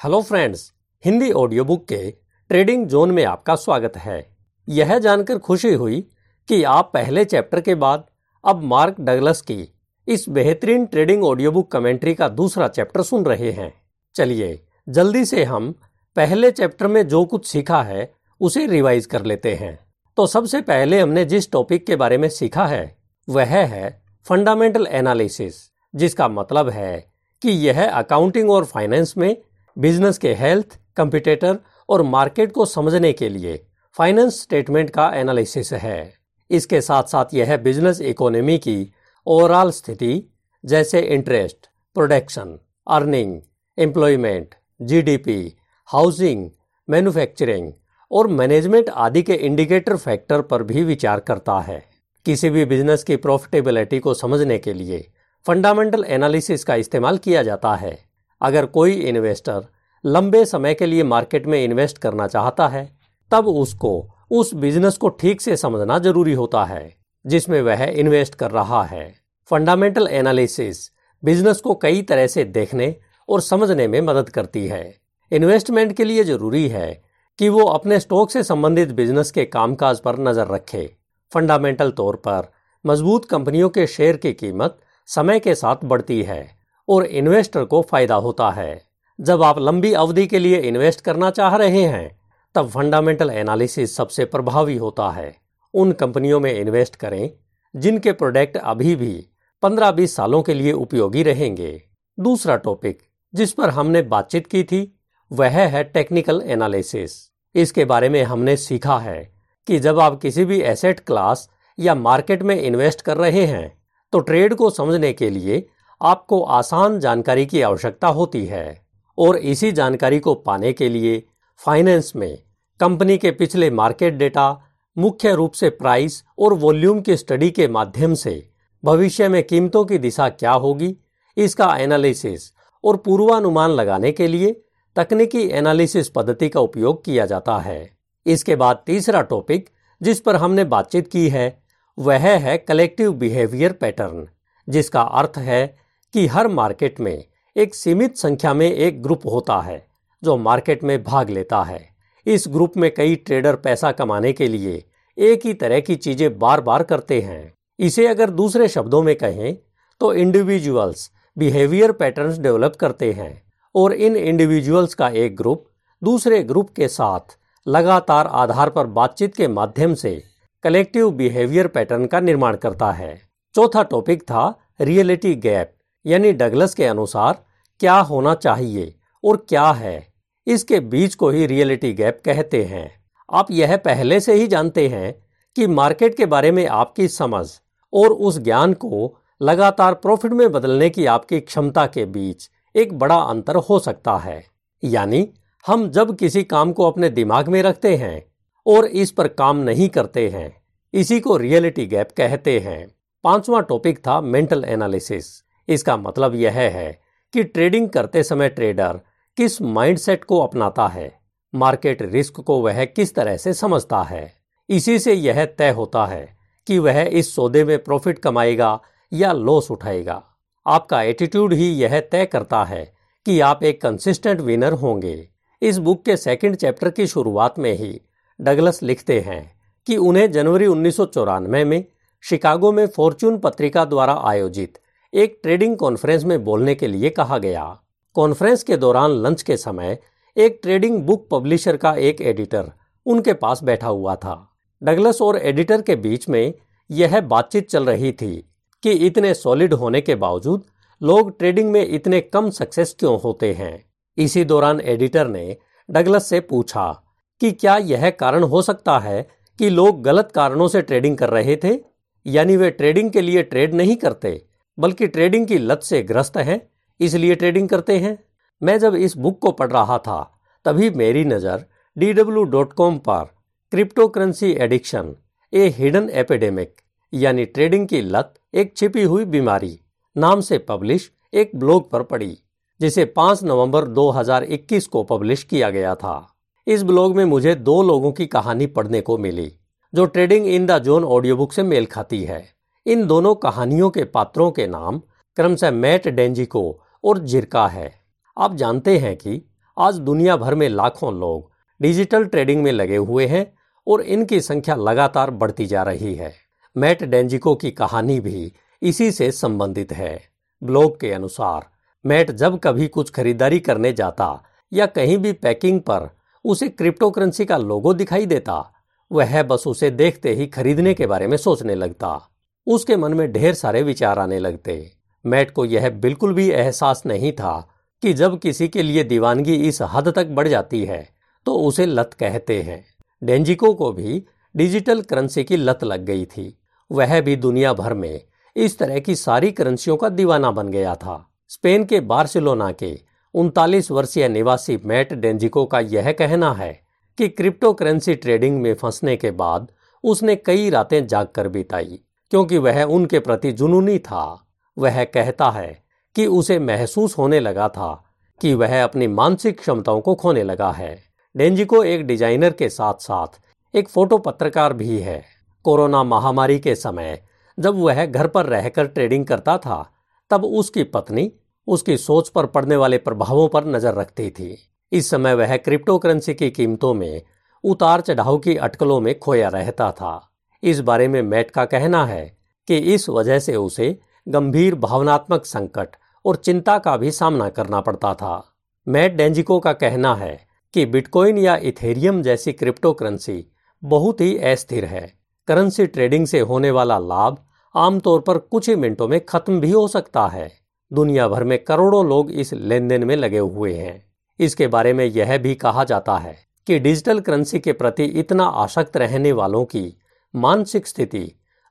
[0.00, 0.72] Hello friends,
[1.04, 2.10] Hindi audio book के
[2.50, 4.36] trading zone में आपका स्वागत है।
[4.68, 6.00] यह जानकर खुशी हुई
[6.48, 8.04] कि आप पहले चैप्टर के बाद
[8.44, 9.74] अब मार्क डगलस की
[10.08, 13.72] इस बेहतरीन ट्रेडिंग ऑडियो बुक कमेंट्री का दूसरा चैप्टर सुन रहे हैं।
[14.14, 15.74] चलिए, जल्दी से हम
[16.16, 19.78] पहले चैप्टर में जो कुछ सीखा है, उसे रिवाइज कर लेते हैं।
[20.16, 22.96] तो सबसे पहले हमने जिस टॉपिक के बारे में सीखा है,
[23.28, 25.54] वह है फंडामेंटल एनालिसिस,
[25.94, 27.12] जिसका मतलब है
[27.42, 29.36] कि यह अकाउंटिंग और फाइनेंस में
[29.78, 36.14] बिज़नेस के हेल्थ कंपिटेटर और मार्केट को समझने के लिए फाइनेंस स्टेटमेंट का एनालिसिस है।
[36.50, 38.92] इसके साथ साथ यह बिज़नेस इकोनॉमी की
[39.26, 41.56] ओवरऑल स्थिति, जैसे interest,
[41.94, 43.40] production, earning,
[43.78, 46.50] employment, GDP, housing,
[46.90, 47.72] manufacturing
[48.12, 51.84] और मैनेजमेंट आदि के इंडिकेटर फैक्टर पर भी विचार करता है।
[52.24, 55.10] किसी भी बिज़नेस की प्रॉफिटेबिलिटी को समझने के लिए
[55.46, 58.07] फंडामेंटल एनालिसिस का इस्तेमाल किया जाता है।
[58.40, 59.66] अगर कोई इन्वेस्टर
[60.04, 62.98] लंबे समय के लिए मार्केट में इन्वेस्ट करना चाहता है,
[63.32, 68.50] तब उसको उस बिज़नेस को ठीक से समझना ज़रूरी होता है, जिसमें वह इन्वेस्ट कर
[68.50, 69.14] रहा है।
[69.50, 70.90] फंडामेंटल एनालिसिस
[71.22, 72.94] बिज़नेस को कई तरह से देखने
[73.28, 74.94] और समझने में मदद करती है।
[75.32, 77.02] इन्वेस्टमेंट के लिए ज़रूरी है
[77.38, 80.90] कि वो अपने स्टॉक से संबंधित बिज़नेस के कामकाज पर नज़र रखे।
[81.32, 82.50] फंडामेंटल तौर पर
[82.84, 86.57] मज़बूत कंपनियों के शेयर की कीमत समय के साथ बढ़ती है।
[86.88, 88.82] और इन्वेस्टर को फ़ायदा होता है।
[89.18, 92.18] जब आप लंबी अवधि के लिए इन्वेस्ट करना चाह रहे हैं,
[92.54, 95.34] तब फंडामेंटल एनालिसिस सबसे प्रभावी होता है।
[95.74, 97.30] उन कंपनियों में इन्वेस्ट करें,
[97.74, 99.26] जिनके प्रोडक्ट अभी भी
[99.62, 101.82] 15-20 सालों के लिए उपयोगी रहेंगे।
[102.18, 102.98] दूसरा टॉपिक,
[103.34, 104.98] जिस पर हमने बातचीत की थी,
[105.30, 107.12] वह है टेक्निकल एनालिसिस।
[107.54, 109.32] इसके बारे में हमने सीखा है
[109.66, 113.78] कि जब आप किसी भी एसेट क्लास या मार्केट में इन्वेस्ट कर रहे हैं
[114.12, 115.66] तो ट्रेड को समझने के लिए
[116.00, 118.80] आपको आसान जानकारी की आवश्यकता होती है
[119.18, 121.22] और इसी जानकारी को पाने के लिए
[121.60, 122.38] फाइनेंस में
[122.80, 124.60] कंपनी के पिछले मार्केट डेटा,
[124.96, 128.42] मुख्य रूप से प्राइस और वॉल्यूम की स्टडी के माध्यम से
[128.84, 130.94] भविष्य में कीमतों की दिशा क्या होगी,
[131.36, 132.52] इसका एनालिसिस
[132.84, 134.52] और पूर्वानुमान लगाने के लिए
[134.96, 137.90] तकनीकी एनालिसिस पद्धति का उपयोग किया जाता है।
[138.26, 139.68] इसके बाद तीसरा टॉपिक
[140.00, 141.62] जिस पर हमने बातचीत की है,
[141.98, 144.26] वह है कलेक्टिव बिहेवियर पैटर्न
[144.68, 145.76] जिसका अर्थ है
[146.14, 147.24] कि हर मार्केट में
[147.56, 149.86] एक सीमित संख्या में एक ग्रुप होता है,
[150.22, 151.88] जो मार्केट में भाग लेता है।
[152.26, 154.84] इस ग्रुप में कई ट्रेडर पैसा कमाने के लिए
[155.18, 159.56] एक ही तरह की चीज़ें बार बार करते हैं। इसे अगर दूसरे शब्दों में कहें
[160.00, 163.42] तो इंडिविजुअल्स बिहेवियर पैटर्न्स डेवलप करते हैं
[163.74, 165.64] और इन इंडिविजुअल्स का एक ग्रुप
[166.02, 167.36] दूसरे ग्रुप के साथ
[167.66, 170.22] लगातार आधार पर बातचीत के माध्यम से
[170.64, 173.20] कलेक्टिव बिहेवियर पैटर्न का निर्माण करता है।
[173.54, 175.72] चौथा टॉपिक था रियलिटी गैप
[176.06, 177.44] यानी डगलस के अनुसार
[177.80, 178.94] क्या होना चाहिए
[179.24, 180.06] और क्या है,
[180.46, 182.90] इसके बीच को ही रियलिटी गैप कहते हैं।
[183.28, 185.14] आप यह पहले से ही जानते हैं
[185.56, 187.46] कि मार्केट के बारे में आपकी समझ
[187.92, 193.16] और उस ज्ञान को लगातार प्रॉफिट में बदलने की आपकी क्षमता के बीच एक बड़ा
[193.16, 194.42] अंतर हो सकता है।
[194.82, 195.28] यानी
[195.64, 198.22] हम जब किसी काम को अपने दिमाग में रखते हैं
[198.66, 200.54] और इस पर काम नहीं करते हैं,
[200.94, 202.86] इसी को रियलिटी गैप कहते हैं।
[203.24, 205.26] पांचवा टॉपिक था मेंटल एनालिसिस।
[205.68, 206.90] इसका मतलब यह है
[207.34, 209.00] कि ट्रेडिंग करते समय ट्रेडर
[209.38, 211.12] किस माइंडसेट को अपनाता है,
[211.54, 214.32] मार्केट रिस्क को वह किस तरह से समझता है।
[214.68, 216.36] इसी से यह तय होता है
[216.66, 218.78] कि वह इस सौदे में प्रॉफिट कमाएगा
[219.12, 220.22] या लॉस उठाएगा।
[220.66, 222.84] आपका एटीट्यूड ही यह तय करता है
[223.26, 225.28] कि आप एक कंसिस्टेंट विनर होंगे।
[225.62, 228.00] इस बुक के सेकंड चैप्टर की शुरुआत में ही
[228.40, 229.42] डगलस लिखते हैं
[229.86, 231.84] कि उन्हें जनवरी उन्नीस सौ चौरानवे में
[232.24, 234.78] शिकागो में फॉर्च्यून पत्रिका द्वारा आयोजित
[235.14, 237.80] एक ट्रेडिंग कॉन्फ्रेंस में बोलने के लिए कहा गया।
[238.14, 239.98] कॉन्फ्रेंस के दौरान लंच के समय
[240.36, 242.70] एक ट्रेडिंग बुक पब्लिशर का एक एडिटर
[243.06, 244.52] उनके पास बैठा हुआ था।
[244.82, 246.54] डगलस और एडिटर के बीच में
[246.90, 248.50] यह बातचीत चल रही थी
[248.82, 250.64] कि इतने सॉलिड होने के बावजूद
[251.02, 253.84] लोग ट्रेडिंग में इतने कम सक्सेस क्यों होते हैं।
[254.18, 255.56] इसी दौरान एडिटर ने
[255.90, 257.02] डगलस से पूछा
[257.40, 259.28] कि क्या यह कारण हो सकता है
[259.58, 261.80] कि लोग गलत कारणों से ट्रेडिंग कर रहे थे?
[262.26, 264.47] यानी वे ट्रेडिंग के लिए ट्रेड नहीं करते?
[264.78, 266.60] बल्कि ट्रेडिंग की लत से ग्रस्त हैं,
[267.00, 268.18] इसलिए ट्रेडिंग करते हैं।
[268.62, 270.20] मैं जब इस बुक को पढ़ रहा था,
[270.66, 271.64] तभी मेरी नज़र
[271.96, 273.24] डी डब्ल्यू डॉट कॉम पर
[273.72, 275.14] crypto currency addiction,
[275.52, 276.74] a hidden epidemic,
[277.12, 279.78] यानी ट्रेडिंग की लत, एक छिपी हुई बीमारी
[280.16, 282.36] नाम से पब्लिश एक ब्लॉग पर पड़ी,
[282.80, 286.34] जिसे 5 नवंबर 2021 को पब्लिश किया गया था।
[286.66, 289.52] इस ब्लॉग में मुझे दो लोगों की कहानी पढ़ने को मिली,
[289.92, 294.04] जो trading in the zone audio book से मेल खाती है। इन दोनों कहानियों के
[294.04, 294.98] पात्रों के नाम
[295.36, 297.92] क्रमशः मैट डेंजिको और जिरका है।
[298.38, 299.42] आप जानते हैं कि
[299.78, 303.46] आज दुनिया भर में लाखों लोग डिजिटल ट्रेडिंग में लगे हुए हैं
[303.86, 306.32] और इनकी संख्या लगातार बढ़ती जा रही है।
[306.76, 308.52] मैट डेंजिको की कहानी भी
[308.82, 310.20] इसी से संबंधित है।
[310.62, 311.66] ब्लॉग के अनुसार,
[312.04, 314.42] मैट जब कभी कुछ खरीदारी करने जाता
[314.72, 316.08] या कहीं भी पैकिंग पर
[316.44, 318.72] उसे क्रिप्टो करेंसी का लोगो दिखाई देता,
[319.12, 322.28] वह बस उसे देखते ही खरीदने के बारे में सोचने लगता।
[322.68, 324.92] उसके मन में ढेर सारे विचार आने लगते।
[325.24, 327.68] मैट को यह बिल्कुल भी एहसास नहीं था
[328.02, 331.06] कि जब किसी के लिए दीवानगी इस हद तक बढ़ जाती है
[331.46, 332.84] तो उसे लत कहते हैं।
[333.22, 334.22] डेंजिको को भी
[334.54, 336.58] डिजिटल करेंसी की लत लग गई थी।
[336.90, 338.20] वह भी दुनिया भर में
[338.56, 342.98] इस तरह की सारी करेंसियों का दीवाना बन गया था। स्पेन के बार्सिलोना के
[343.34, 346.72] उनतालीस वर्षीय निवासी मैट डेंजिको का यह कहना है
[347.18, 349.70] कि क्रिप्टो करेंसी ट्रेडिंग में फंसने के बाद
[350.04, 352.00] उसने कई रातें जाग कर बिताई।
[352.30, 354.46] क्योंकि वह उनके प्रति जुनूनी था।
[354.76, 355.82] वह कहता है
[356.16, 358.04] कि उसे महसूस होने लगा था
[358.40, 360.98] कि वह अपनी मानसिक क्षमताओं को खोने लगा है।
[361.34, 363.40] डेंजिको एक डिज़ाइनर के साथ साथ
[363.74, 365.24] एक फ़ोटो पत्रकार भी है।
[365.64, 367.20] कोरोना महामारी के समय
[367.58, 369.90] जब वह घर पर रहकर ट्रेडिंग करता था,
[370.30, 371.32] तब उसकी पत्नी
[371.68, 374.56] उसकी सोच पर पड़ने वाले प्रभावों पर नज़र रखती थी।
[374.92, 377.22] इस समय वह क्रिप्टो करेंसी की कीमतों में
[377.64, 380.27] उतार चढ़ाव की अटकलों में खोया रहता था।
[380.62, 382.36] इस बारे में मैट का कहना है
[382.68, 385.88] कि इस वजह से उसे गंभीर भावनात्मक संकट
[386.24, 388.56] और चिंता का भी सामना करना पड़ता था।
[388.88, 393.52] मैट डेंजिको का कहना है कि बिटकॉइन या इथेरियम जैसी क्रिप्टो करेंसी
[393.84, 395.12] बहुत ही अस्थिर है।
[395.48, 397.38] करेंसी ट्रेडिंग से होने वाला लाभ
[397.74, 400.50] आमतौर पर कुछ ही मिनटों में खत्म भी हो सकता है।
[400.92, 404.02] दुनिया भर में करोड़ों लोग इस लेन देन में लगे हुए हैं।
[404.38, 408.96] इसके बारे में यह भी कहा जाता है कि डिजिटल करेंसी के प्रति इतना आसक्त
[408.96, 410.00] रहने वालों की
[410.34, 411.20] मानसिक स्थिति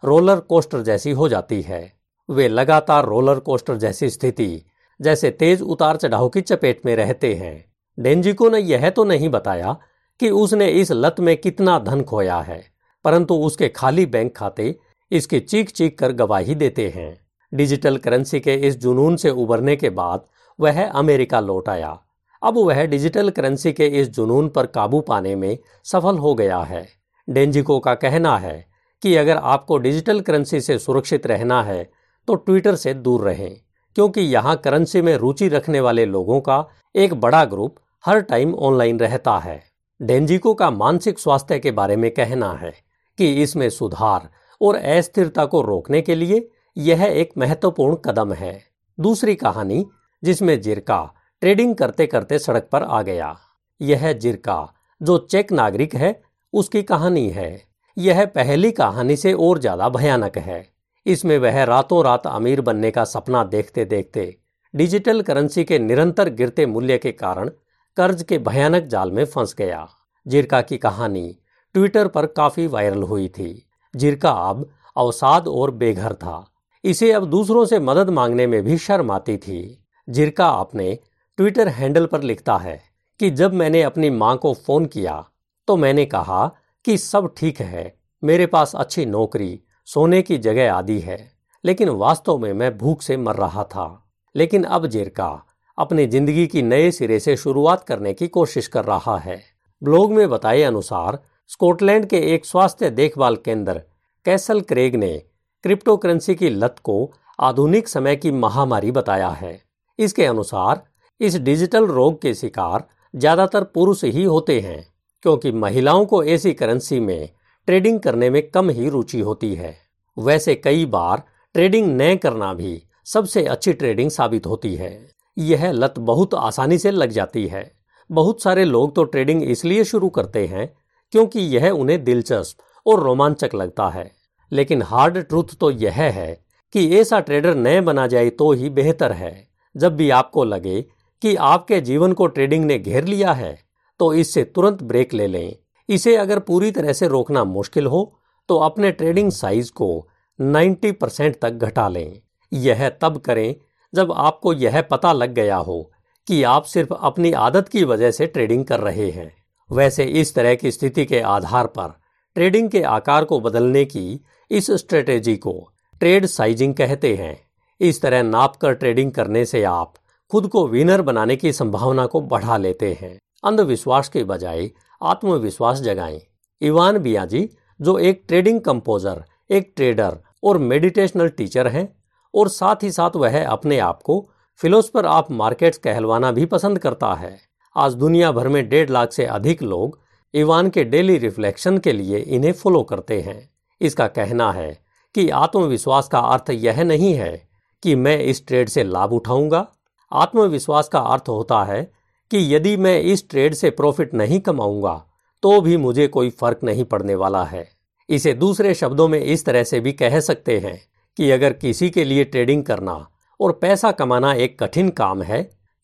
[0.03, 1.81] रोलर कोस्टर जैसी हो जाती है।
[2.29, 4.65] वे लगातार रोलर कोस्टर जैसी स्थिति,
[4.99, 7.65] जैसे तेज उतार चढ़ाव की चपेट में रहते हैं।
[7.97, 9.75] डेंजिको ने यह तो नहीं बताया
[10.19, 12.61] कि उसने इस लत में कितना धन खोया है,
[13.05, 14.75] परंतु उसके खाली बैंक खाते
[15.11, 17.17] इसकी चीख चीख कर गवाही देते हैं।
[17.51, 20.25] डिजिटल करेंसी के इस जुनून से उबरने के बाद
[20.59, 21.97] वह अमेरिका लौट आया।
[22.41, 26.87] अब वह डिजिटल करेंसी के इस जुनून पर काबू पाने में सफल हो गया है।
[27.27, 28.65] डेंजिको का कहना है
[29.03, 31.83] कि अगर आपको डिजिटल करेंसी से सुरक्षित रहना है
[32.27, 33.59] तो ट्विटर से दूर रहें,
[33.95, 36.65] क्योंकि यहाँ करेंसी में रुचि रखने वाले लोगों का
[36.95, 39.61] एक बड़ा ग्रुप हर टाइम ऑनलाइन रहता है।
[39.99, 42.73] डेंजिको का मानसिक स्वास्थ्य के बारे में कहना है
[43.17, 44.29] कि इसमें सुधार
[44.61, 46.47] और अस्थिरता को रोकने के लिए
[46.77, 48.59] यह एक महत्वपूर्ण कदम है।
[48.97, 49.85] दूसरी कहानी,
[50.23, 50.99] जिसमें जिरका
[51.41, 53.35] ट्रेडिंग करते करते सड़क पर आ गया।
[53.81, 56.11] यह जिरका, जो चेक नागरिक है
[56.53, 57.61] उसकी कहानी है।
[57.97, 60.67] यह पहली कहानी से और ज़्यादा भयानक है।
[61.05, 64.35] इसमें वह रातों रात अमीर बनने का सपना देखते देखते
[64.73, 67.49] डिजिटल करेंसी के निरंतर गिरते मूल्य के कारण
[67.97, 69.87] कर्ज के भयानक जाल में फंस गया।
[70.25, 71.37] जिरका की कहानी
[71.75, 76.43] ट्विटर पर काफ़ी वायरल हुई थी। जिरका अब अवसाद और बेघर था।
[76.83, 80.97] इसे अब दूसरों से मदद मांगने में भी शर्म आती थी। जिरका अपने
[81.37, 82.79] ट्विटर हैंडल पर लिखता है
[83.19, 85.23] कि जब मैंने अपनी माँ को फ़ोन किया
[85.67, 86.45] तो मैंने कहा
[86.85, 87.93] कि सब ठीक है,
[88.23, 91.17] मेरे पास अच्छी नौकरी, सोने की जगह आदि है,
[91.63, 94.03] लेकिन वास्तव में मैं भूख से मर रहा था।
[94.35, 95.29] लेकिन अब जिरका
[95.77, 99.41] अपनी ज़िंदगी की नए सिरे से शुरुआत करने की कोशिश कर रहा है।
[99.81, 103.81] ब्लॉग में बताए अनुसार, स्कॉटलैंड के एक स्वास्थ्य देखभाल केंद्र
[104.25, 105.17] कैसल क्रेग ने
[105.63, 109.59] क्रिप्टो करेंसी की लत को आधुनिक समय की महामारी बताया है।
[109.99, 110.83] इसके अनुसार,
[111.21, 114.85] इस डिजिटल रोग के शिकार ज़्यादातर पुरुष ही होते हैं।
[115.21, 117.29] क्योंकि महिलाओं को ऐसी करेंसी में
[117.67, 119.77] ट्रेडिंग करने में कम ही रुचि होती है।
[120.17, 125.99] वैसे कई बार ट्रेडिंग न करना भी सबसे अच्छी ट्रेडिंग साबित होती है। यह लत
[125.99, 127.71] बहुत आसानी से लग जाती है।
[128.09, 130.77] बहुत सारे लोग तो ट्रेडिंग इसलिए शुरू करते हैं
[131.11, 134.11] क्योंकि यह उन्हें दिलचस्प और रोमांचक लगता है।
[134.51, 136.41] लेकिन हार्ड ट्रूथ तो यह है
[136.73, 140.81] कि ऐसा ट्रेडर नए बना जाए तो ही बेहतर है। जब भी आपको लगे
[141.21, 143.66] कि आपके जीवन को ट्रेडिंग ने घेर लिया है
[143.99, 145.55] तो इससे तुरंत ब्रेक ले लें।
[145.89, 148.13] इसे अगर पूरी तरह से रोकना मुश्किल हो
[148.49, 150.07] तो अपने ट्रेडिंग साइज़ को
[150.39, 152.19] 90 परसेंट तक घटा लें।
[152.51, 153.55] यह तब करें
[153.93, 155.91] जब आपको यह पता लग गया हो
[156.27, 159.31] कि आप सिर्फ़ अपनी आदत की वजह से ट्रेडिंग कर रहे हैं।
[159.69, 161.93] वैसे इस तरह की स्थिति के आधार पर
[162.35, 164.19] ट्रेडिंग के आकार को बदलने की
[164.51, 165.53] इस स्ट्रेटेजी को
[165.99, 167.37] ट्रेड साइजिंग कहते हैं।
[167.81, 169.93] इस तरह नाप कर ट्रेडिंग करने से आप
[170.31, 176.21] खुद को विनर बनाने की संभावना को बढ़ा लेते हैं। अंधविश्वास के बजाय आत्मविश्वास जगाएँ।
[176.61, 177.49] इवान बियाजी,
[177.81, 181.97] जो एक ट्रेडिंग कंपोजर, एक ट्रेडर और मेडिटेशनल टीचर हैं,
[182.35, 187.13] और साथ ही साथ वह अपने आप को फिलोसफर ऑफ़ मार्केट्स कहलवाना भी पसंद करता
[187.13, 187.39] है।
[187.75, 189.99] आज दुनिया भर में डेढ़ लाख से अधिक लोग
[190.33, 193.49] इवान के डेली रिफ्लेक्शन के लिए इन्हें फॉलो करते हैं।
[193.81, 194.79] इसका कहना है
[195.15, 197.47] कि आत्मविश्वास का अर्थ यह नहीं है
[197.83, 199.67] कि मैं इस ट्रेड से लाभ उठाऊँगा।
[200.11, 201.96] आत्मविश्वास का अर्थ होता है
[202.31, 205.03] कि यदि मैं इस ट्रेड से प्रॉफिट नहीं कमाऊँगा
[205.43, 207.67] तो भी मुझे कोई फ़र्क नहीं पड़ने वाला है।
[208.09, 210.79] इसे दूसरे शब्दों में इस तरह से भी कह सकते हैं
[211.17, 212.93] कि अगर किसी के लिए ट्रेडिंग करना
[213.39, 215.41] और पैसा कमाना एक कठिन काम है,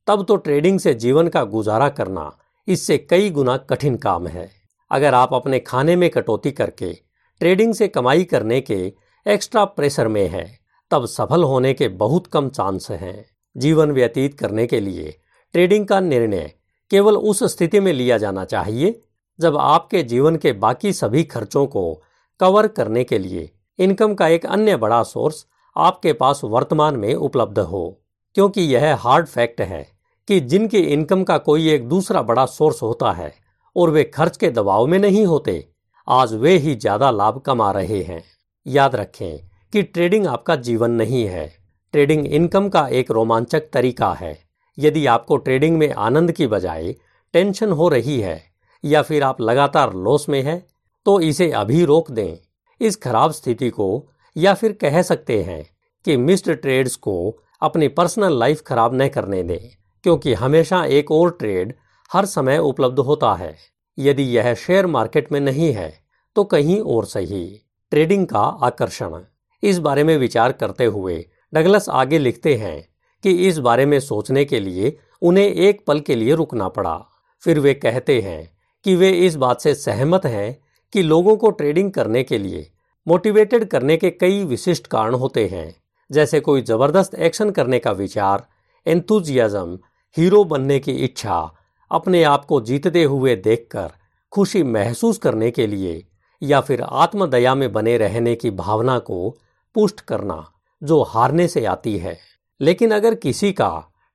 [0.07, 2.31] तब तो ट्रेडिंग से जीवन का गुजारा करना
[2.67, 4.49] इससे कई गुना कठिन काम है।
[4.91, 6.93] अगर आप अपने खाने में कटौती करके
[7.41, 8.93] ट्रेडिंग से कमाई करने के
[9.25, 10.45] एक्स्ट्रा प्रेशर में है,
[10.91, 15.15] तब सफल होने के बहुत कम चांस हैं। जीवन व्यतीत करने के लिए
[15.55, 16.51] ट्रेडिंग का निर्णय
[16.91, 18.99] केवल उस स्थिति में लिया जाना चाहिए
[19.39, 22.03] जब आपके जीवन के बाकी सभी खर्चों को
[22.39, 25.45] कवर करने के लिए इनकम का एक अन्य बड़ा सोर्स
[25.75, 27.99] आपके पास वर्तमान में उपलब्ध हो।
[28.35, 29.85] क्योंकि यह हार्ड फैक्ट है
[30.27, 33.33] कि जिनके इनकम का कोई एक दूसरा बड़ा सोर्स होता है
[33.75, 35.65] और वे खर्च के दबाव में नहीं होते,
[36.07, 38.23] आज वे ही ज़्यादा लाभ कमा रहे हैं।
[38.65, 39.37] याद रखें
[39.73, 41.47] कि ट्रेडिंग आपका जीवन नहीं है।
[41.93, 44.37] ट्रेडिंग इनकम का एक रोमांचक तरीका है।
[44.77, 46.95] यदि आपको ट्रेडिंग में आनंद की बजाय
[47.33, 48.41] टेंशन हो रही है
[48.83, 50.57] या फिर आप लगातार लॉस में है
[51.05, 52.37] तो इसे अभी रोक दें।
[52.81, 53.87] इस खराब स्थिति को
[54.35, 55.63] या फिर कह सकते हैं
[56.05, 57.15] कि मिस्ड ट्रेड्स को
[57.61, 59.69] अपनी पर्सनल लाइफ खराब न करने दें,
[60.03, 61.73] क्योंकि हमेशा एक और ट्रेड
[62.11, 63.55] हर समय उपलब्ध होता है।
[63.97, 65.93] यदि यह शेयर मार्केट में नहीं है
[66.35, 67.45] तो कहीं और सही।
[67.91, 69.19] ट्रेडिंग का आकर्षण।
[69.63, 72.92] इस बारे में विचार करते हुए डगलस आगे लिखते हैं
[73.23, 76.95] कि इस बारे में सोचने के लिए उन्हें एक पल के लिए रुकना पड़ा।
[77.43, 78.51] फिर वे कहते हैं
[78.85, 80.57] कि वे इस बात से सहमत हैं
[80.93, 82.69] कि लोगों को ट्रेडिंग करने के लिए,
[83.07, 85.75] मोटिवेटेड करने के कई विशिष्ट कारण होते हैं,
[86.11, 88.45] जैसे कोई ज़बरदस्त एक्शन करने का विचार
[88.85, 89.79] एंथुजियाज्म
[90.17, 91.51] हीरो बनने की इच्छा,
[91.91, 93.91] अपने आप को जीतते हुए देखकर
[94.31, 96.05] खुशी महसूस करने के लिए,
[96.41, 99.37] या फिर आत्मदया में बने रहने की भावना को
[99.75, 100.51] पुष्ट करना,
[100.83, 102.17] जो हारने से आती है।
[102.63, 103.69] लेकिन अगर किसी का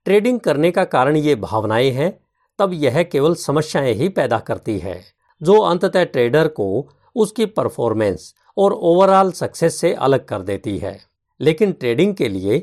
[0.05, 2.11] ट्रेडिंग करने का कारण ये भावनाएँ हैं,
[2.59, 5.03] तब यह केवल समस्याएँ ही पैदा करती है,
[5.41, 10.99] जो अंततः ट्रेडर को उसकी परफॉर्मेंस और ओवरऑल सक्सेस से अलग कर देती है।
[11.39, 12.57] लेकिन ट्रेडिंग के लिए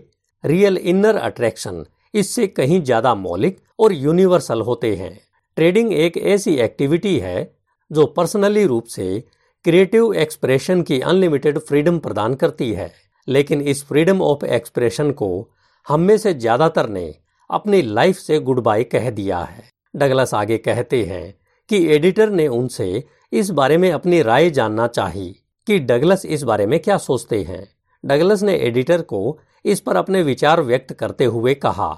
[0.44, 5.18] रियल इनर अट्रैक्शन इससे कहीं ज़्यादा मौलिक और यूनिवर्सल होते हैं।
[5.56, 7.52] ट्रेडिंग एक ऐसी एक्टिविटी है,
[7.90, 9.24] जो पर्सनली रूप से
[9.64, 12.92] क्रिएटिव एक्सप्रेशन की अनलिमिटेड फ्रीडम प्रदान करती है,
[13.28, 15.48] लेकिन इस फ्रीडम ऑफ़ एक्सप्रेशन को
[15.86, 17.14] हम में से ज़्यादातर ने
[17.50, 19.62] अपनी लाइफ से गुड बाय कह दिया है।
[19.94, 21.34] डगलस आगे कहते हैं
[21.70, 25.28] कि एडिटर ने उनसे इस बारे में अपनी राय जानना चाही
[25.66, 27.66] कि डगलस इस बारे में क्या सोचते हैं।
[28.04, 31.88] डगलस ने एडिटर को इस पर अपने विचार व्यक्त करते हुए कहा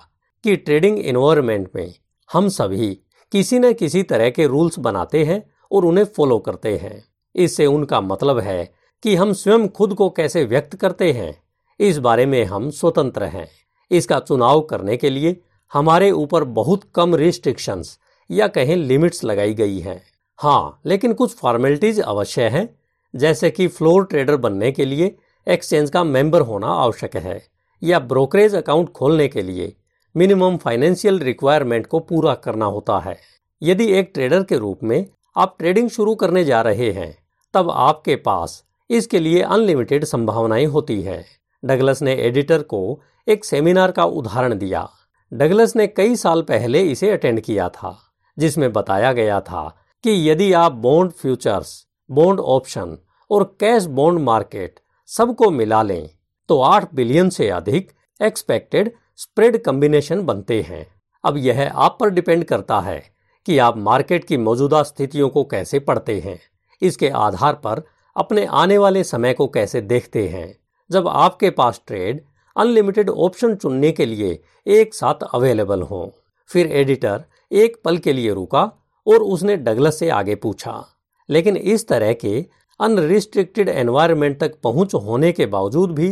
[0.44, 1.92] कि ट्रेडिंग इन्वायरमेंट में
[2.30, 2.94] हम सभी
[3.32, 7.02] किसी न किसी तरह के रूल्स बनाते हैं और उन्हें फॉलो करते हैं।
[7.34, 8.64] इससे उनका मतलब है
[9.02, 11.34] कि हम स्वयं खुद को कैसे व्यक्त करते हैं,
[11.80, 13.48] इस बारे में हम स्वतंत्र हैं।
[13.90, 15.40] इसका चुनाव करने के लिए
[15.72, 17.98] हमारे ऊपर बहुत कम रिस्ट्रिक्शंस
[18.30, 20.00] या कहें लिमिट्स लगाई गई हैं।
[20.38, 22.68] हाँ लेकिन कुछ फॉर्मेलिटीज अवश्य हैं,
[23.14, 25.16] जैसे कि फ्लोर ट्रेडर बनने के लिए
[25.46, 27.40] एक्सचेंज का मेंबर होना आवश्यक है
[27.82, 29.74] या ब्रोकरेज अकाउंट खोलने के लिए
[30.14, 33.16] मिनिमम फाइनेंशियल रिक्वायरमेंट को पूरा करना होता है।
[33.62, 37.14] यदि एक ट्रेडर के रूप में आप ट्रेडिंग शुरू करने जा रहे हैं,
[37.54, 41.24] तब आपके पास इसके लिए अनलिमिटेड संभावनाएँ होती है।
[41.62, 44.88] डगलस ने एडिटर को एक सेमिनार का उदाहरण दिया।
[45.32, 47.96] डगलस ने कई साल पहले इसे अटेंड किया था,
[48.36, 49.62] जिसमें बताया गया था
[50.04, 52.96] कि यदि आप बॉन्ड फ्यूचर्स, बॉन्ड ऑप्शन
[53.30, 56.08] और कैश बॉन्ड मार्केट सबको मिला लें
[56.48, 60.86] तो आठ बिलियन से अधिक एक्सपेक्टेड स्प्रेड कम्बिनेशन बनते हैं।
[61.24, 63.02] अब यह आप पर डिपेंड करता है
[63.46, 66.38] कि आप मार्केट की मौजूदा स्थितियों को कैसे पढ़ते हैं,
[66.82, 67.82] इसके आधार पर
[68.16, 70.54] अपने आने वाले समय को कैसे देखते हैं।
[70.90, 72.24] जब आपके पास ट्रेड
[72.58, 76.06] अनलिमिटेड ऑप्शन चुनने के लिए एक साथ अवेलेबल हों।
[76.50, 78.62] फिर एडिटर एक पल के लिए रुका
[79.06, 80.84] और उसने डगलस से आगे पूछा,
[81.28, 82.44] लेकिन इस तरह के
[82.80, 86.10] अनरिस्ट्रिक्टेड एनवायरमेंट तक पहुँच होने के बावजूद भी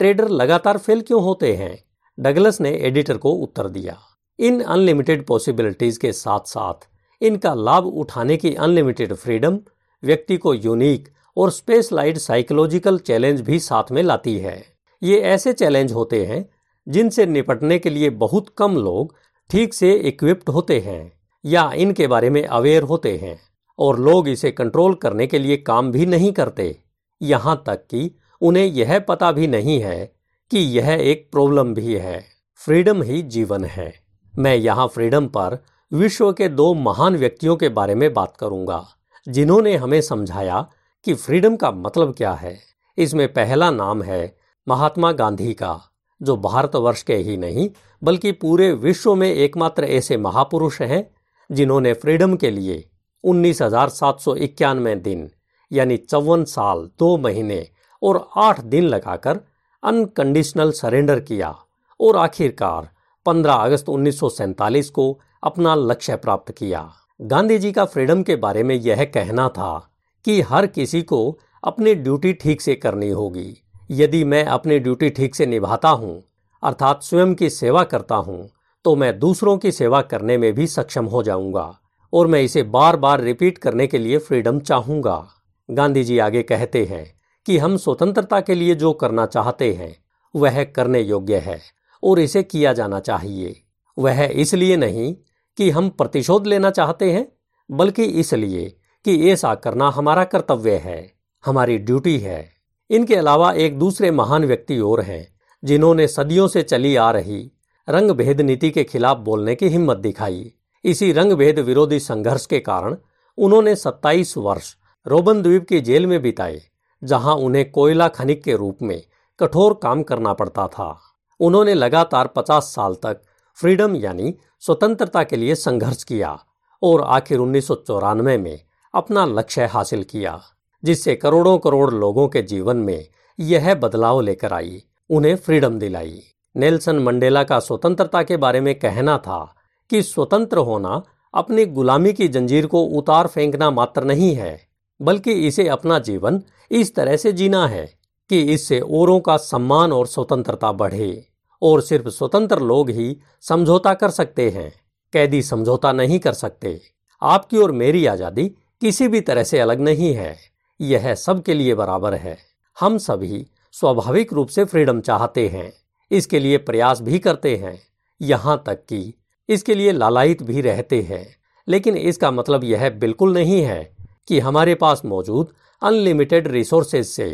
[0.00, 1.78] ट्रेडर लगातार फेल क्यों होते हैं?
[2.18, 3.98] डगलस ने एडिटर को उत्तर दिया।
[4.38, 6.88] इन अनलिमिटेड पॉसिबिलिटीज के साथ साथ
[7.20, 9.58] इनका लाभ उठाने की अनलिमिटेड फ्रीडम
[10.02, 15.92] व्यक्ति को यूनिक और स्पेशलाइड साइकोलॉजिकल चैलेंज भी साथ में लाती है। ये ऐसे चैलेंज
[15.92, 16.44] होते हैं
[16.86, 19.14] जिनसे निपटने के लिए बहुत कम लोग
[19.50, 21.12] ठीक से इक्विप्ड होते हैं
[21.44, 23.38] या इनके बारे में अवेयर होते हैं
[23.78, 26.78] और लोग इसे कंट्रोल करने के लिए काम भी नहीं करते।
[27.20, 28.10] यहाँ तक कि
[28.42, 30.04] उन्हें यह पता भी नहीं है
[30.50, 32.24] कि यह एक प्रॉब्लम भी है।
[32.60, 33.92] फ्रीडम ही जीवन है।
[34.34, 35.58] मैं यहाँ फ्रीडम पर
[35.92, 38.84] विश्व के दो महान व्यक्तियों के बारे में बात करूँगा,
[39.26, 40.60] जिन्होंने हमें समझाया
[41.06, 42.56] कि फ्रीडम का मतलब क्या है।
[42.98, 45.80] इसमें पहला नाम है महात्मा गांधी का,
[46.20, 47.68] जो भारतवर्ष के ही नहीं,
[48.02, 51.06] बल्कि पूरे विश्व में एकमात्र ऐसे महापुरुष हैं,
[51.50, 52.84] जिन्होंने फ्रीडम के लिए
[53.24, 55.28] उन्नीस हज़ार सात सौ इक्यानवे दिन,
[55.70, 57.66] यानी चौवन साल, दो महीने
[58.02, 59.40] और आठ दिन लगाकर
[59.82, 61.54] अनकंडीशनल सरेंडर किया
[62.00, 62.88] और आखिरकार
[63.26, 66.88] 15 अगस्त उन्नीस सौ सैंतालीस को अपना लक्ष्य प्राप्त किया।
[67.20, 69.90] गांधी जी का फ्रीडम के बारे में यह कहना था
[70.24, 75.34] कि हर किसी को अपनी ड्यूटी ठीक से करनी होगी। यदि मैं अपनी ड्यूटी ठीक
[75.34, 76.22] से निभाता हूँ,
[76.62, 78.48] अर्थात स्वयं की सेवा करता हूँ
[78.84, 81.78] तो मैं दूसरों की सेवा करने में भी सक्षम हो जाऊँगा,
[82.12, 85.26] और मैं इसे बार बार रिपीट करने के लिए फ्रीडम चाहूँगा।
[85.68, 87.04] गांधी जी आगे कहते हैं
[87.46, 89.94] कि हम स्वतंत्रता के लिए जो करना चाहते हैं,
[90.34, 91.60] वह करने योग्य है,
[92.02, 93.62] और इसे किया जाना चाहिए।
[93.96, 95.14] वह इसलिए नहीं
[95.58, 97.26] कि हम प्रतिशोध लेना चाहते हैं,
[97.70, 98.68] बल्कि इसलिए
[99.04, 101.12] कि ऐसा करना हमारा कर्तव्य है,
[101.44, 102.55] हमारी ड्यूटी है।
[102.90, 105.26] इनके अलावा एक दूसरे महान व्यक्ति और हैं,
[105.64, 107.50] जिन्होंने सदियों से चली आ रही
[107.88, 110.52] रंग भेद नीति के खिलाफ बोलने की हिम्मत दिखाई।
[110.84, 112.96] इसी रंग भेद विरोधी संघर्ष के कारण
[113.38, 114.74] उन्होंने 27 वर्ष
[115.06, 116.60] रोबन द्वीप की जेल में बिताए,
[117.04, 119.02] जहाँ उन्हें कोयला खनिक के रूप में
[119.40, 121.00] कठोर काम करना पड़ता था।
[121.40, 123.20] उन्होंने लगातार 50 साल तक
[123.58, 126.38] फ्रीडम यानी स्वतंत्रता के लिए संघर्ष किया
[126.82, 128.58] और आखिर उन्नीस सौ चौरानवे में
[128.94, 130.40] अपना लक्ष्य हासिल किया।
[130.82, 133.06] जिससे करोड़ों करोड़ लोगों के जीवन में
[133.38, 136.22] यह बदलाव लेकर आई, उन्हें फ्रीडम दिलाई।
[136.54, 139.44] नेल्सन मंडेला का स्वतंत्रता के बारे में कहना था
[139.90, 141.02] कि स्वतंत्र होना
[141.34, 144.58] अपनी गुलामी की जंजीर को उतार फेंकना मात्र नहीं है,
[145.00, 147.86] बल्कि इसे अपना जीवन इस तरह से जीना है
[148.30, 151.26] कि इससे औरों का सम्मान और स्वतंत्रता बढ़े
[151.62, 154.72] और सिर्फ़ स्वतंत्र लोग ही समझौता कर सकते हैं,
[155.12, 156.80] कैदी समझौता नहीं कर सकते।
[157.22, 158.48] आपकी और मेरी आज़ादी
[158.82, 160.36] किसी भी तरह से अलग नहीं है।
[160.80, 162.36] यह सबके लिए बराबर है।
[162.76, 165.72] हम सभी स्वाभाविक रूप से फ्रीडम चाहते हैं,
[166.10, 167.78] इसके लिए प्रयास भी करते हैं,
[168.20, 169.14] यहाँ तक कि
[169.48, 171.26] इसके लिए लालायित भी रहते हैं।
[171.68, 173.96] लेकिन इसका मतलब यह बिल्कुल नहीं है
[174.28, 177.28] कि हमारे पास मौजूद अनलिमिटेड रिसोर्सेज से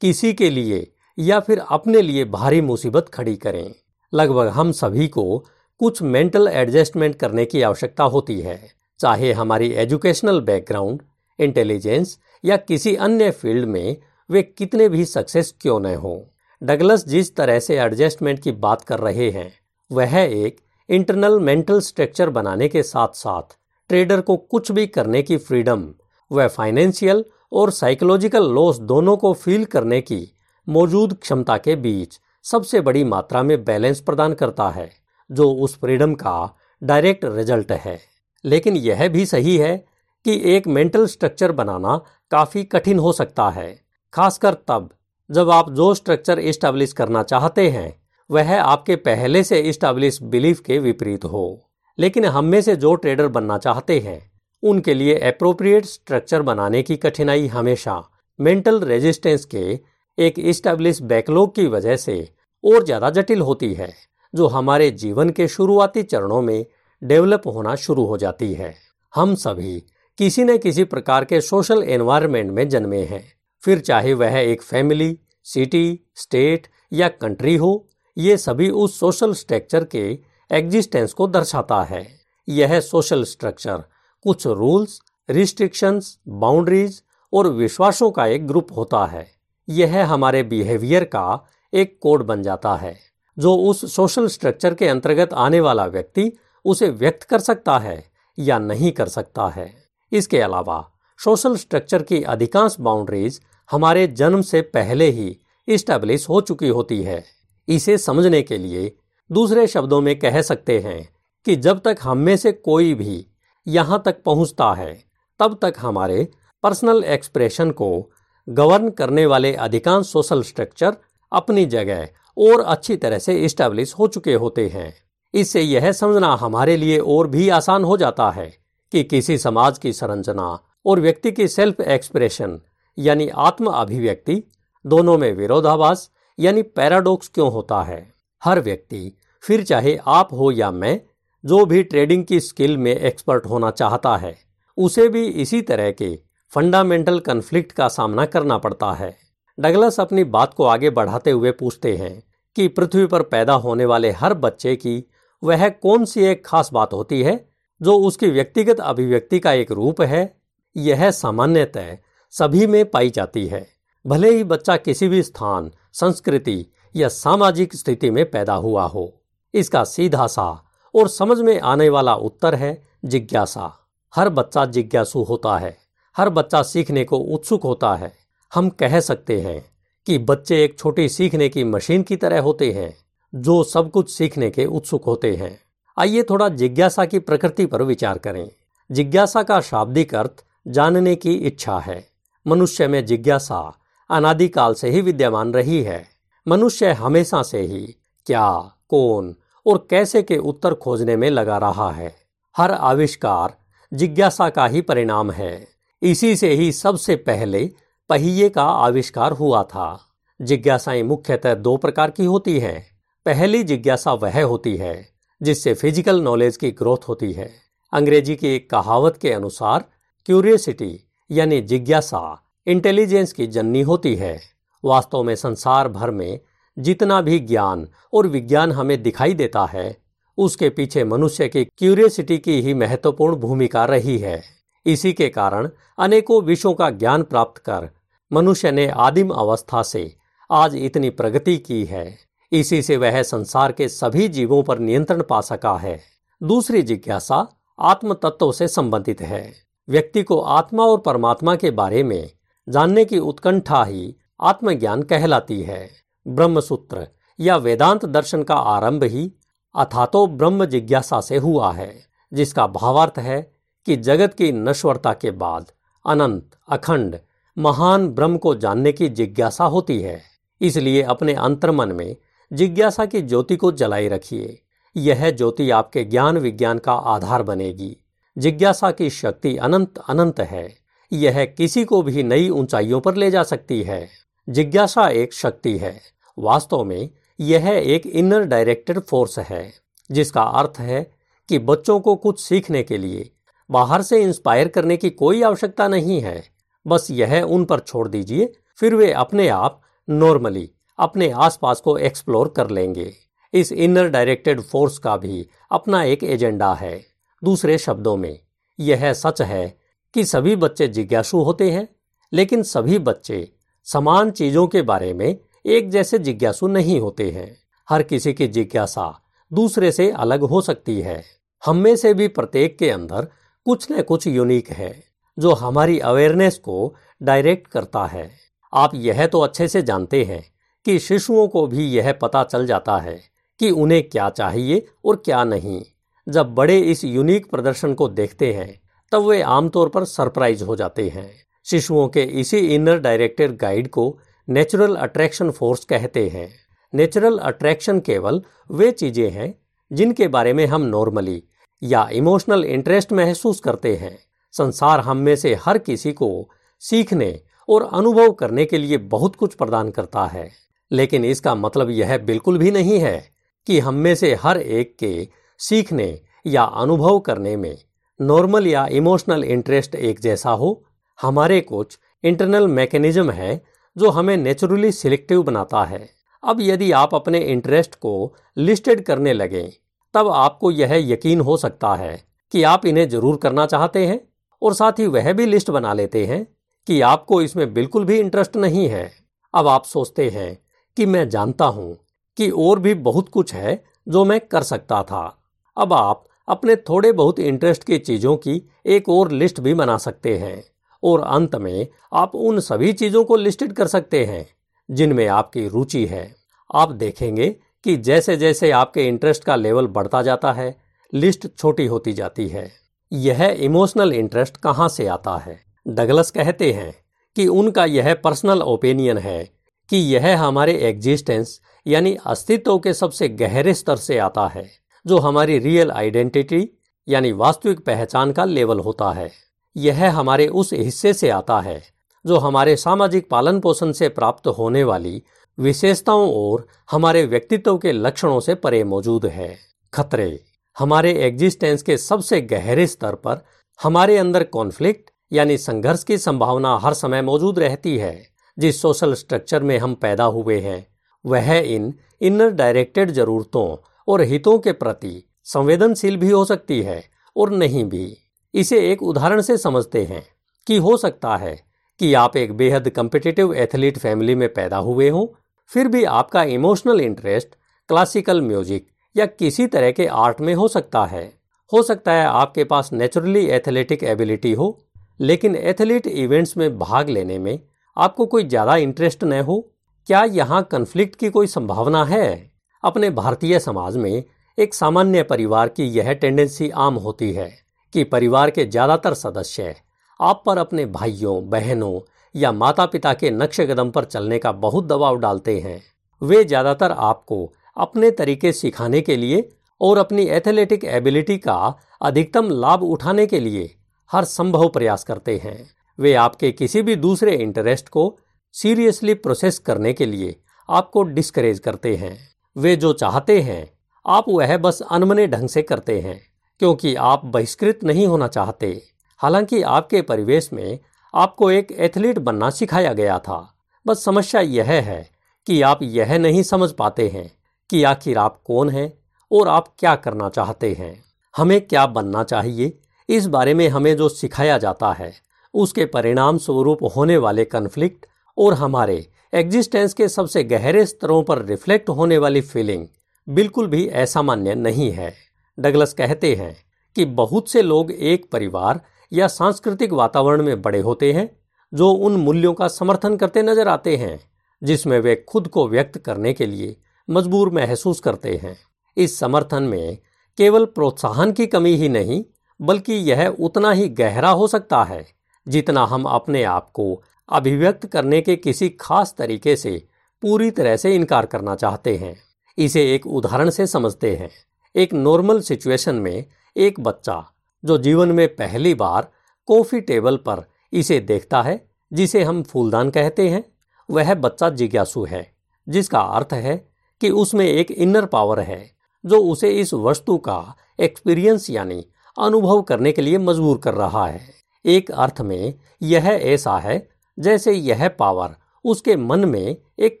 [0.02, 0.86] किसी के लिए
[1.18, 3.74] या फिर अपने लिए भारी मुसीबत खड़ी करें।
[4.12, 5.38] लगभग हम सभी को
[5.80, 8.60] कुछ मेंटल एडजस्टमेंट करने की आवश्यकता होती है,
[9.00, 11.02] चाहे हमारी एजुकेशनल बैकग्राउंड,
[11.38, 13.96] इंटेलिजेंस या किसी अन्य फ़ील्ड में
[14.30, 18.98] वे कितने भी सक्सेस क्यों न हो। डगलस जिस तरह से एडजस्टमेंट की बात कर
[18.98, 19.52] रहे हैं,
[19.92, 23.56] वह एक इंटरनल मेंटल स्ट्रक्चर बनाने के साथ साथ
[23.88, 25.84] ट्रेडर को कुछ भी करने की फ्रीडम
[26.32, 30.36] व फाइनेंशियल और साइकोलॉजिकल लॉस दोनों को फील करने की
[30.68, 34.90] मौजूद क्षमता के बीच सबसे बड़ी मात्रा में बैलेंस प्रदान करता है,
[35.30, 37.98] जो उस फ्रीडम का डायरेक्ट रिज़ल्ट है।
[38.44, 39.84] लेकिन यह भी सही है
[40.26, 41.96] कि एक मेंटल स्ट्रक्चर बनाना
[42.30, 43.68] काफ़ी कठिन हो सकता है,
[44.12, 44.88] खासकर तब,
[45.30, 50.78] जब आप जो स्ट्रक्चर इस्टेब्लिश करना चाहते हैं, वह आपके पहले से इस्टेब्लिश बिलीफ के
[50.78, 54.20] विपरीत हो। लेकिन हम में से जो ट्रेडर बनना चाहते हैं,
[54.62, 58.02] उनके लिए अप्रोप्रिएट स्ट्रक्चर बनाने की कठिनाई हमेशा
[58.38, 59.80] मेंटल रेजिस्टेंस के
[60.18, 62.16] एक इस्टेब्लिश बैकलॉग की वजह से
[62.64, 63.92] और ज़्यादा जटिल होती है,
[64.34, 66.66] जो हमारे जीवन के शुरुआती चरणों में
[67.02, 68.74] डेवलप होना शुरू हो जाती है।
[69.14, 69.82] हम सभी
[70.18, 75.18] किसी न किसी प्रकार के सोशल एनवायरनमेंट में जन्मे हैं। फिर चाहे वह एक फैमिली,
[75.44, 80.18] सिटी, स्टेट या कंट्री हो, ये सभी उस सोशल स्ट्रक्चर के
[80.50, 82.06] एग्जिस्टेंस को दर्शाता है।
[82.48, 83.84] यह सोशल स्ट्रक्चर
[84.22, 85.00] कुछ रूल्स,
[85.30, 87.02] रिस्ट्रिक्शंस, बाउंड्रीज
[87.32, 89.26] और विश्वासों का एक ग्रुप होता है।
[89.68, 92.96] यह हमारे बिहेवियर का एक कोड बन जाता है,
[93.38, 96.32] जो उस सोशल स्ट्रक्चर के अंतर्गत आने वाला व्यक्ति
[96.64, 98.04] उसे व्यक्त कर सकता है
[98.38, 100.84] या नहीं कर सकता है। इसके अलावा
[101.20, 103.40] सोशल स्ट्रक्चर की अधिकांश बाउंड्रीज
[103.70, 105.36] हमारे जन्म से पहले ही
[105.68, 107.24] इस्टेब्लिश हो चुकी होती है।
[107.68, 108.92] इसे समझने के लिए
[109.30, 111.08] दूसरे शब्दों में कह सकते हैं
[111.46, 113.26] कि जब तक हम में से कोई भी
[113.66, 114.92] यहाँ तक पहुँचता है,
[115.40, 116.28] तब तक हमारे
[116.64, 118.10] पर्सनल एक्सप्रेशन को
[118.48, 120.96] गवर्न करने वाले अधिकांश सोशल स्ट्रक्चर
[121.32, 124.92] अपनी जगह और अच्छी तरह से इस्टेब्लिश हो चुके होते हैं।
[125.34, 129.92] इससे यह समझना हमारे लिए और भी आसान हो जाता है कि किसी समाज की
[129.92, 132.60] संरचना और व्यक्ति की सेल्फ एक्सप्रेशन
[132.98, 134.42] यानी आत्म अभिव्यक्ति,
[134.86, 138.14] दोनों में विरोधाभास, यानी पैराडॉक्स क्यों होता है?
[138.44, 141.00] हर व्यक्ति, फिर चाहे आप हो या मैं,
[141.44, 144.36] जो भी ट्रेडिंग की स्किल में एक्सपर्ट होना चाहता है,
[144.76, 146.18] उसे भी इसी तरह के
[146.50, 149.16] फंडामेंटल कन्फ्लिक्ट का सामना करना पड़ता है।
[149.60, 152.22] डगलस अपनी बात को आगे बढ़ाते हुए पूछते हैं
[152.56, 155.10] कि पृथ्वी पर पैदा होने वाले हर बच्चे की
[155.44, 157.45] वह कौन सी एक खास बात होती है?
[157.82, 160.36] जो उसकी व्यक्तिगत अभिव्यक्ति का एक रूप है,
[160.76, 161.96] यह सामान्यतः
[162.30, 163.66] सभी में पाई जाती है।
[164.06, 169.20] भले ही बच्चा किसी भी स्थान, संस्कृति या सामाजिक स्थिति में पैदा हुआ हो,
[169.54, 173.72] इसका सीधा सा और समझ में आने वाला उत्तर है जिज्ञासा।
[174.14, 175.76] हर बच्चा जिज्ञासु होता है,
[176.16, 178.12] हर बच्चा सीखने को उत्सुक होता है।
[178.54, 179.64] हम कह सकते हैं
[180.06, 182.96] कि बच्चे एक छोटी सीखने की मशीन की तरह होते हैं,
[183.34, 185.65] जो सब कुछ सीखने के उत्सुक होते हैं।
[185.98, 188.50] आइए थोड़ा जिज्ञासा की प्रकृति पर विचार करें।
[188.90, 192.08] जिज्ञासा का शाब्दिक अर्थ जानने की इच्छा है।
[192.46, 193.78] मनुष्य में जिज्ञासा
[194.10, 196.06] अनादिकाल से ही विद्यमान रही है।
[196.48, 198.52] मनुष्य हमेशा से ही क्या,
[198.88, 202.16] कौन और कैसे के उत्तर खोजने में लगा रहा है।
[202.56, 203.56] हर आविष्कार
[203.92, 205.68] जिज्ञासा का ही परिणाम है।
[206.02, 207.70] इसी से ही सबसे पहले
[208.08, 210.00] पहिए का आविष्कार हुआ था।
[210.42, 212.86] जिज्ञासाएँ मुख्यतः दो प्रकार की होती हैं।
[213.26, 217.50] पहली जिज्ञासा वह होती है जिससे फ़िज़िकल नॉलेज की ग्रोथ होती है।
[217.92, 219.84] अंग्रेज़ी की एक कहावत के अनुसार
[220.28, 220.98] क्यूरियसिटी
[221.30, 222.20] यानी जिज्ञासा
[222.66, 224.38] इंटेलिजेंस की जननी होती है।
[224.84, 226.40] वास्तव में संसार भर में
[226.76, 229.96] जितना भी ज्ञान और विज्ञान हमें दिखाई देता है,
[230.38, 234.42] उसके पीछे मनुष्य की क्यूरियसिटी की ही महत्वपूर्ण भूमिका रही है।
[234.86, 235.68] इसी के कारण
[235.98, 237.88] अनेकों विषयों का ज्ञान प्राप्त कर
[238.30, 240.14] मनुष्य ने आदिम अवस्था से
[240.50, 245.40] आज इतनी प्रगति की है। इसी से वह संसार के सभी जीवों पर नियंत्रण पा
[245.40, 246.00] सका है।
[246.42, 247.48] दूसरी जिज्ञासा
[247.80, 249.52] आत्म तत्व से संबंधित है।
[249.88, 252.30] व्यक्ति को आत्मा और परमात्मा के बारे में
[252.68, 255.90] जानने की उत्कंठा ही आत्मज्ञान कहलाती है।
[256.28, 257.08] ब्रह्मसूत्र
[257.40, 259.32] या वेदांत दर्शन का आरंभ ही
[259.76, 263.52] अथातो ब्रह्म जिज्ञासा से हुआ है, जिसका भावार्थ है
[263.86, 265.70] कि जगत की नश्वरता के बाद
[266.06, 267.18] अनंत, अखंड,
[267.58, 270.22] महान ब्रह्म को जानने की जिज्ञासा होती है।
[270.60, 272.16] इसलिए अपने अंतर्मन में
[272.52, 274.62] जिज्ञासा की ज्योति को जलाई रखिए।
[274.96, 277.96] यह ज्योति आपके ज्ञान विज्ञान का आधार बनेगी।
[278.38, 280.78] जिज्ञासा की शक्ति अनंत अनंत है।
[281.12, 284.08] यह किसी को भी नई ऊंचाइयों पर ले जा सकती है।
[284.48, 286.00] जिज्ञासा एक शक्ति है।
[286.38, 289.72] वास्तव में यह एक इनर डायरेक्टेड फोर्स है,
[290.10, 291.12] जिसका अर्थ है
[291.48, 293.32] कि बच्चों को कुछ सीखने के लिए।
[293.70, 296.44] बाहर से इंस्पायर करने की कोई आवश्यकता नहीं है।
[296.86, 302.48] बस यह उन पर छोड़ दीजिए, फिर वे अपने आप नॉर्मली अपने आसपास को एक्सप्लोर
[302.48, 303.12] कर लेंगे।
[303.54, 307.04] इस इनर डायरेक्टेड फोर्स का भी अपना एक एजेंडा है,
[307.44, 308.38] दूसरे शब्दों में।
[308.80, 309.78] यह सच है
[310.14, 311.88] कि सभी बच्चे जिज्ञासु होते हैं,
[312.32, 313.52] लेकिन सभी बच्चे
[313.84, 317.56] समान चीज़ों के बारे में एक जैसे जिज्ञासु नहीं होते हैं।
[317.88, 321.22] हर किसी की जिज्ञासा दूसरे से अलग हो सकती है।
[321.64, 323.28] हम में से भी प्रत्येक के अंदर
[323.66, 325.04] कुछ न कुछ यूनिक है,
[325.38, 328.30] जो हमारी अवेयरनेस को डायरेक्ट करता है।
[328.72, 330.55] आप यह तो अच्छे से जानते हैं
[330.86, 333.20] कि शिशुओं को भी यह पता चल जाता है
[333.60, 335.82] कि उन्हें क्या चाहिए और क्या नहीं।
[336.28, 338.80] जब बड़े इस यूनिक प्रदर्शन को देखते हैं,
[339.12, 341.30] तब वे आमतौर पर सरप्राइज़ हो जाते हैं।
[341.66, 344.18] शिशुओं के इसी इनर डायरेक्टेड गाइड को
[344.48, 346.48] नेचुरल अट्रैक्शन फोर्स कहते हैं।
[346.94, 349.54] नेचुरल अट्रैक्शन केवल वे चीज़ें हैं
[349.92, 351.42] जिनके बारे में हम नॉर्मली
[351.82, 354.18] या इमोशनल इंटरेस्ट महसूस करते हैं।
[354.52, 356.48] संसार हम में से हर किसी को
[356.82, 362.16] सीखने और अनुभव करने के लिए बहुत कुछ प्रदान करता है। लेकिन इसका मतलब यह
[362.18, 363.18] बिल्कुल भी नहीं है
[363.66, 365.28] कि हम में से हर एक के
[365.60, 367.76] सीखने या अनुभव करने में
[368.20, 370.82] नॉर्मल या इमोशनल इंटरेस्ट एक जैसा हो।
[371.18, 373.60] हमारे कुछ इंटरनल मैकेनिज्म है
[373.96, 376.08] जो हमें नेचुरली सिलेक्टिव बनाता है।
[376.42, 379.70] अब यदि आप अपने इंटरेस्ट को लिस्टेड करने लगें,
[380.14, 382.20] तब आपको यह यकीन हो सकता है
[382.52, 384.20] कि आप इन्हें ज़रूर करना चाहते हैं
[384.62, 386.46] और साथ ही वह भी लिस्ट बना लेते हैं
[386.86, 389.10] कि आपको इसमें बिल्कुल भी इंटरेस्ट नहीं है।
[389.54, 390.56] अब आप सोचते हैं
[390.96, 391.96] कि मैं जानता हूँ
[392.36, 395.42] कि और भी बहुत कुछ है जो मैं कर सकता था।
[395.76, 400.36] अब आप अपने थोड़े बहुत इंटरेस्ट की चीज़ों की एक और लिस्ट भी बना सकते
[400.38, 400.64] हैं
[401.02, 404.46] और अंत में आप उन सभी चीज़ों को लिस्टेड कर सकते हैं,
[404.90, 406.34] जिनमें आपकी रुचि है।
[406.74, 407.48] आप देखेंगे
[407.84, 410.76] कि जैसे जैसे आपके इंटरेस्ट का लेवल बढ़ता जाता है
[411.12, 412.70] लिस्ट छोटी होती जाती है।
[413.12, 415.60] यह इमोशनल इंटरेस्ट कहाँ से आता है?
[415.88, 416.94] डगलस कहते हैं
[417.36, 419.55] कि उनका यह पर्सनल ओपिनियन है
[419.90, 424.66] कि यह हमारे एग्जिस्टेंस यानी अस्तित्व के सबसे गहरे स्तर से आता है,
[425.06, 426.68] जो हमारी रियल आइडेंटिटी
[427.08, 429.30] यानी वास्तविक पहचान का लेवल होता है।
[429.76, 431.82] यह हमारे उस हिस्से से आता है,
[432.24, 435.22] जो हमारे सामाजिक पालन पोषण से प्राप्त होने वाली
[435.58, 439.56] विशेषताओं और हमारे व्यक्तित्व के लक्षणों से परे मौजूद है।
[439.94, 440.40] खतरे,
[440.76, 443.44] हमारे एग्जिस्टेंस के सबसे गहरे स्तर पर
[443.80, 449.62] हमारे अंदर कॉन्फ्लिक्ट यानी संघर्ष की संभावना हर समय मौजूद रहती है। जिस सोशल स्ट्रक्चर
[449.62, 450.86] में हम पैदा हुए हैं,
[451.24, 453.76] वह इन इनर डायरेक्टेड जरूरतों
[454.08, 457.02] और हितों के प्रति संवेदनशील भी हो सकती है
[457.36, 458.16] और नहीं भी।
[458.54, 460.22] इसे एक उदाहरण से समझते हैं
[460.66, 461.58] कि हो सकता है
[462.00, 465.26] कि आप एक बेहद कम्पिटिटिव एथलीट फैमिली में पैदा हुए हों,
[465.70, 467.54] फिर भी आपका इमोशनल इंटरेस्ट
[467.88, 471.24] क्लासिकल म्यूज़िक या किसी तरह के आर्ट में हो सकता है।
[471.72, 474.78] हो सकता है आपके पास नेचुरली एथलेटिक एबिलिटी हो,
[475.20, 477.58] लेकिन एथलीट इवेंट्स में भाग लेने में
[477.96, 479.60] आपको कोई ज़्यादा इंटरेस्ट न हो,
[480.08, 482.50] क्या यहाँ कन्फ्लिक्ट की कोई संभावना है?
[482.84, 484.24] अपने भारतीय समाज में
[484.58, 487.50] एक सामान्य परिवार की यह टेंडेंसी आम होती है
[487.94, 489.74] कि परिवार के ज़्यादातर सदस्य
[490.20, 492.00] आप पर अपने भाइयों, बहनों
[492.34, 495.80] या माता पिता के नक्शे कदम पर चलने का बहुत दबाव डालते हैं।
[496.22, 499.48] वे ज़्यादातर आपको अपने तरीके सिखाने के लिए
[499.80, 501.56] और अपनी एथलेटिक एबिलिटी का
[502.00, 503.70] अधिकतम लाभ उठाने के लिए
[504.10, 505.58] हर संभव प्रयास करते हैं।
[506.00, 508.18] वे आपके किसी भी दूसरे इंटरेस्ट को
[508.52, 513.70] सीरियसली प्रोसेस करने के लिए आपको डिस्करेज करते हैं। वे जो चाहते हैं,
[514.06, 516.20] आप वह बस अनमने ढंग से करते हैं,
[516.58, 518.82] क्योंकि आप बहिष्कृत नहीं होना चाहते।
[519.18, 520.78] हालाँकि आपके परिवेश में
[521.14, 523.54] आपको एक एथलीट बनना सिखाया गया था।
[523.86, 525.10] बस समस्या यह है
[525.46, 527.32] कि आप यह नहीं समझ पाते हैं
[527.70, 528.98] कि आखिर आप कौन हैं
[529.32, 531.04] और आप क्या करना चाहते हैं।
[531.36, 532.78] हमें क्या बनना चाहिए?
[533.08, 535.25] इस बारे में हमें जो सिखाया जाता है
[535.56, 538.06] उसके परिणाम स्वरूप होने वाले कन्फ्लिक्ट
[538.38, 542.86] और हमारे एग्जिस्टेंस के सबसे गहरे स्तरों पर रिफ्लेक्ट होने वाली फीलिंग
[543.28, 545.12] बिल्कुल भी असामान्य नहीं है।
[545.58, 546.56] डगलस कहते हैं
[546.96, 548.80] कि बहुत से लोग एक परिवार
[549.12, 551.28] या सांस्कृतिक वातावरण में बड़े होते हैं,
[551.72, 554.18] जो उन मूल्यों का समर्थन करते नज़र आते हैं,
[554.62, 556.76] जिसमें वे खुद को व्यक्त करने के लिए
[557.10, 558.56] मजबूर महसूस करते हैं।
[558.96, 559.98] इस समर्थन में
[560.38, 562.24] केवल प्रोत्साहन की कमी ही नहीं,
[562.60, 565.04] बल्कि यह उतना ही गहरा हो सकता है
[565.48, 569.86] जितना हम अपने आप को अभिव्यक्त करने के किसी खास तरीके से
[570.22, 572.16] पूरी तरह से इनकार करना चाहते हैं,
[572.58, 574.30] इसे एक उदाहरण से समझते हैं।
[574.74, 576.24] एक नॉर्मल सिचुएशन में
[576.56, 577.24] एक बच्चा
[577.64, 579.08] जो जीवन में पहली बार
[579.48, 583.44] कॉफ़ी टेबल पर इसे देखता है, जिसे हम फूलदान कहते हैं,
[583.90, 585.34] वह बच्चा जिज्ञासु है,
[585.68, 586.56] जिसका अर्थ है
[587.00, 588.70] कि उसमें एक इनर पावर है,
[589.04, 591.86] जो उसे इस वस्तु का एक्सपीरियंस यानी
[592.18, 594.35] अनुभव करने के लिए मजबूर कर रहा है।
[594.66, 600.00] एक अर्थ में यह ऐसा है जैसे यह पावर उसके मन में एक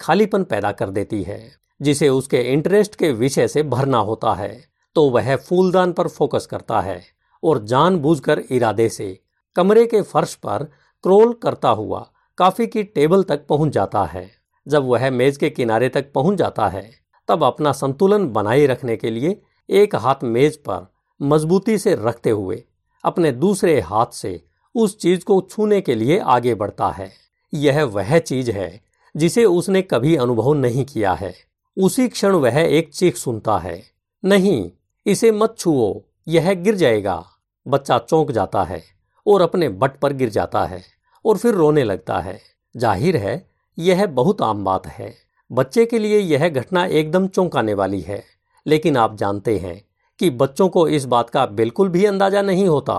[0.00, 1.50] खालीपन पैदा कर देती है,
[1.82, 4.64] जिसे उसके इंटरेस्ट के विषय से भरना होता है
[4.96, 7.00] तो वह फूलदान पर फोकस करता है
[7.42, 9.18] और जानबूझकर इरादे से
[9.56, 10.64] कमरे के फर्श पर
[11.04, 12.06] क्रोल करता हुआ
[12.38, 14.30] काफ़ी की टेबल तक पहुँच जाता है।
[14.66, 16.90] जब वह मेज के किनारे तक पहुँच जाता है,
[17.28, 20.86] तब अपना संतुलन बनाए रखने के लिए एक हाथ मेज पर
[21.20, 22.62] मजबूती से रखते हुए
[23.04, 27.10] अपने दूसरे हाथ से उस चीज़ को छूने के लिए आगे बढ़ता है।
[27.52, 28.80] यह वह चीज़ है
[29.14, 31.34] जिसे उसने कभी अनुभव नहीं किया है।
[31.76, 33.82] उसी क्षण वह एक चीख सुनता है।
[34.24, 34.70] नहीं,
[35.06, 37.24] इसे मत छुओ, यह गिर जाएगा।
[37.66, 38.82] बच्चा चौंक जाता है
[39.26, 40.82] और अपने बट पर गिर जाता है
[41.24, 42.38] और फिर रोने लगता है।
[42.76, 43.46] ज़ाहिर है,
[43.78, 45.14] यह बहुत आम बात है।
[45.50, 48.22] बच्चे के लिए यह घटना एकदम चौंकाने वाली है।
[48.66, 49.80] लेकिन आप जानते हैं
[50.18, 52.94] कि बच्चों को इस बात का बिल्कुल भी अंदाज़ा नहीं होता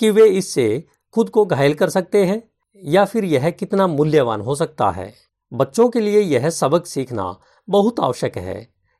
[0.00, 0.84] कि वे इससे
[1.16, 2.42] खुद को घायल कर सकते हैं,
[2.82, 5.12] या फिर यह कितना मूल्यवान हो सकता है।
[5.52, 7.34] बच्चों के लिए यह सबक सीखना
[7.68, 8.54] बहुत आवश्यक है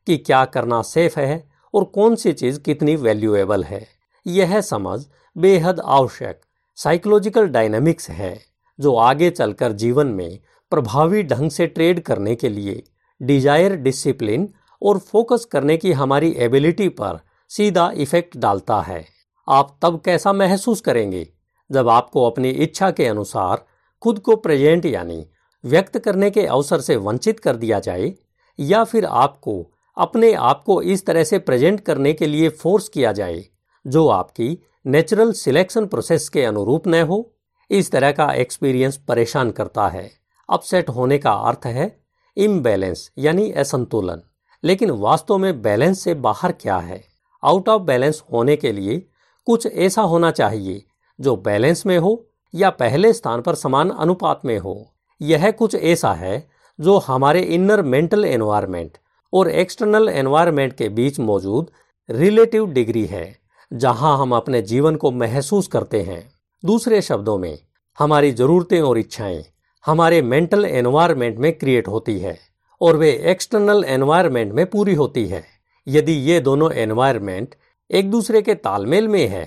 [0.07, 3.87] कि क्या करना सेफ़ है और कौन सी चीज़ कितनी वैल्यूएबल है।
[4.27, 5.01] यह समझ
[5.37, 6.41] बेहद आवश्यक
[6.79, 8.39] साइकोलॉजिकल डायनामिक्स है,
[8.79, 10.39] जो आगे चलकर जीवन में
[10.73, 12.83] प्रभावी ढंग से ट्रेड करने के लिए
[13.21, 14.49] डिज़ायर डिसिप्लिन
[14.83, 19.05] और फोकस करने की हमारी एबिलिटी पर सीधा इफ़ेक्ट डालता है।
[19.49, 21.29] आप तब कैसा महसूस करेंगे?
[21.71, 23.65] जब आपको अपनी इच्छा के अनुसार
[24.03, 25.27] खुद को प्रेजेंट यानी
[25.65, 28.13] व्यक्त करने के अवसर से वंचित कर दिया जाए,
[28.59, 33.13] या फिर आपको अपने आप को इस तरह से प्रेजेंट करने के लिए फोर्स किया
[33.13, 33.45] जाए,
[33.87, 37.33] जो आपकी नेचुरल सिलेक्शन प्रोसेस के अनुरूप न हो,
[37.71, 40.11] इस तरह का एक्सपीरियंस परेशान करता है।
[40.49, 41.97] अपसेट होने का अर्थ है
[42.37, 44.23] इम्बैलेंस यानी असंतुलन।
[44.65, 47.03] लेकिन वास्तव में बैलेंस से बाहर क्या है?
[47.43, 48.99] आउट ऑफ़ बैलेंस होने के लिए
[49.47, 50.83] कुछ ऐसा होना चाहिए
[51.19, 52.25] जो बैलेंस में हो
[52.55, 54.77] या पहले स्थान पर समान अनुपात में हो।
[55.21, 56.47] यह कुछ ऐसा है
[56.79, 58.97] जो हमारे इनर मेंटल एनवायरमेंट
[59.33, 61.71] और एक्सटर्नल एनवायरमेंट के बीच मौजूद
[62.09, 63.37] रिलेटिव डिग्री है,
[63.71, 66.23] जहाँ हम अपने जीवन को महसूस करते हैं।
[66.63, 67.59] दूसरे शब्दों में,
[67.99, 69.45] हमारी ज़रूरतें और इच्छाएँ
[69.85, 72.39] हमारे मेंटल एनवायरमेंट में क्रिएट होती है
[72.81, 75.45] और वे एक्सटर्नल एनवायरमेंट में पूरी होती है।
[75.87, 77.55] यदि ये दोनों एनवायरमेंट
[77.91, 79.47] एक दूसरे के तालमेल में है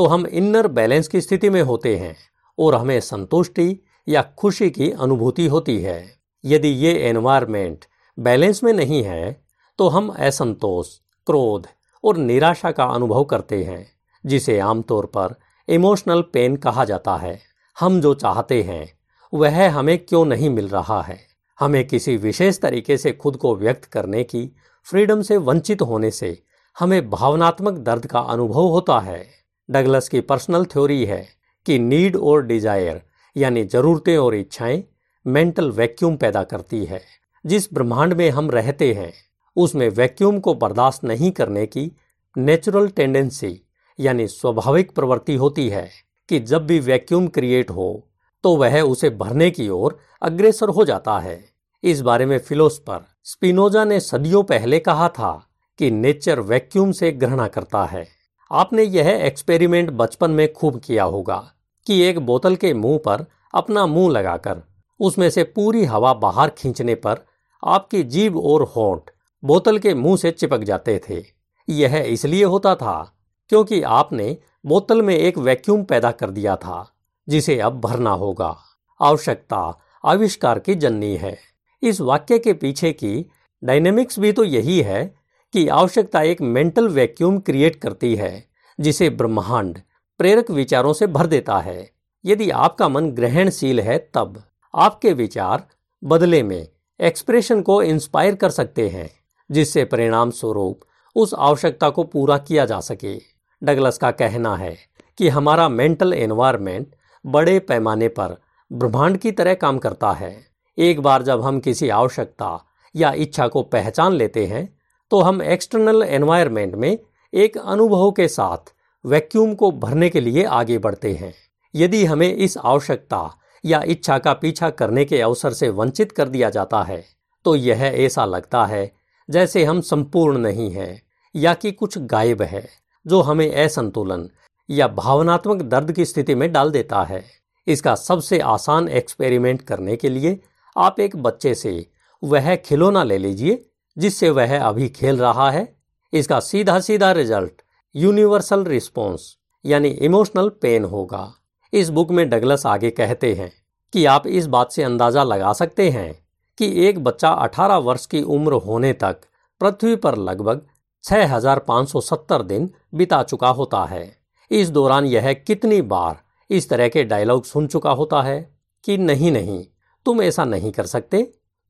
[0.00, 2.16] तो हम इनर बैलेंस की स्थिति में होते हैं
[2.58, 7.84] और हमें संतुष्टि या खुशी की अनुभूति होती है। यदि ये एनवायरमेंट
[8.18, 9.44] बैलेंस में नहीं है
[9.78, 10.88] तो हम असंतोष,
[11.26, 11.66] क्रोध
[12.04, 13.86] और निराशा का अनुभव करते हैं,
[14.26, 15.34] जिसे आमतौर पर
[15.68, 17.38] इमोशनल पेन कहा जाता है।
[17.80, 18.86] हम जो चाहते हैं,
[19.32, 21.18] वह हमें क्यों नहीं मिल रहा है?
[21.58, 26.42] हमें किसी विशेष तरीके से खुद को व्यक्त करने की फ्रीडम से वंचित होने से
[26.78, 29.39] हमें भावनात्मक दर्द का अनुभव होता है।
[29.70, 31.26] डगलस की पर्सनल थ्योरी है
[31.66, 33.00] कि नीड और डिज़ायर,
[33.36, 34.82] यानी जरूरतें और इच्छाएँ,
[35.26, 37.00] मेंटल वैक्यूम पैदा करती है।
[37.44, 39.12] जिस ब्रह्मांड में हम रहते हैं,
[39.56, 41.90] उसमें वैक्यूम को बर्दाश्त नहीं करने की
[42.36, 43.60] नेचुरल टेंडेंसी,
[43.98, 45.88] यानी स्वाभाविक प्रवृत्ति होती है
[46.28, 48.06] कि जब भी वैक्यूम क्रिएट हो
[48.44, 51.38] तो वह उसे भरने की ओर अग्रेसर हो जाता है।
[51.84, 55.32] इस बारे में फिलोसफर स्पिनोजा ने सदियों पहले कहा था
[55.78, 58.06] कि नेचर वैक्यूम से घृणा करता है।
[58.50, 61.52] आपने यह एक्सपेरिमेंट बचपन में खूब किया होगा
[61.86, 64.62] कि एक बोतल के मुँह पर अपना मुँह लगाकर,
[65.00, 67.24] उसमें से पूरी हवा बाहर खींचने पर
[67.64, 69.10] आपकी जीभ और होंठ
[69.44, 71.22] बोतल के मुँह से चिपक जाते थे।
[71.68, 73.12] यह इसलिए होता था
[73.48, 74.36] क्योंकि आपने
[74.66, 76.92] बोतल में एक वैक्यूम पैदा कर दिया था,
[77.28, 78.56] जिसे अब भरना होगा।
[79.00, 81.36] आवश्यकता आविष्कार की जननी है।
[81.82, 83.30] इस वाक्य के पीछे की
[83.64, 85.19] डायनेमिक्स भी तो यही है
[85.52, 88.44] कि आवश्यकता एक मेंटल वैक्यूम क्रिएट करती है,
[88.80, 89.78] जिसे ब्रह्मांड
[90.18, 91.90] प्रेरक विचारों से भर देता है।
[92.24, 94.42] यदि आपका मन ग्रहणशील है, तब
[94.74, 95.66] आपके विचार
[96.04, 96.68] बदले में
[97.00, 99.10] एक्सप्रेशन को इंस्पायर कर सकते हैं,
[99.50, 100.80] जिससे परिणाम स्वरूप
[101.16, 103.20] उस आवश्यकता को पूरा किया जा सके।
[103.62, 104.76] डगलस का कहना है
[105.18, 106.94] कि हमारा मेंटल एनवायरमेंट
[107.26, 108.36] बड़े पैमाने पर
[108.72, 110.46] ब्रह्मांड की तरह काम करता है।
[110.78, 114.79] एक बार जब हम किसी आवश्यकता या इच्छा को पहचान लेते हैं
[115.10, 116.98] तो हम एक्सटर्नल एनवायरमेंट में
[117.32, 118.72] एक अनुभव के साथ
[119.04, 121.32] वैक्यूम को भरने के लिए आगे बढ़ते हैं।
[121.74, 126.50] यदि हमें इस आवश्यकता या इच्छा का पीछा करने के अवसर से वंचित कर दिया
[126.50, 127.04] जाता है
[127.44, 128.90] तो यह ऐसा लगता है
[129.28, 131.02] जैसे हम संपूर्ण नहीं हैं
[131.34, 132.66] या कि कुछ गायब है
[133.06, 134.28] जो हमें असंतुलन
[134.70, 137.24] या भावनात्मक दर्द की स्थिति में डाल देता है।
[137.66, 140.40] इसका सबसे आसान एक्सपेरिमेंट करने के लिए
[140.76, 141.86] आप एक बच्चे से
[142.22, 143.66] वह खिलौना ले लीजिए
[144.00, 145.66] जिससे वह अभी खेल रहा है
[146.12, 147.62] इसका सीधा सीधा रिज़ल्ट
[147.94, 151.32] यूनिवर्सल रिस्पॉन्स यानी इमोशनल पेन होगा।
[151.72, 153.50] इस बुक में डगलस आगे कहते हैं
[153.92, 156.12] कि आप इस बात से अंदाज़ा लगा सकते हैं
[156.58, 159.20] कि एक बच्चा 18 वर्ष की उम्र होने तक
[159.60, 160.66] पृथ्वी पर लगभग
[161.04, 164.04] 6,570 दिन बिता चुका होता है।
[164.50, 168.40] इस दौरान यह कितनी बार इस तरह के डायलॉग सुन चुका होता है
[168.84, 169.64] कि नहीं नहीं
[170.06, 171.22] तुम ऐसा नहीं कर सकते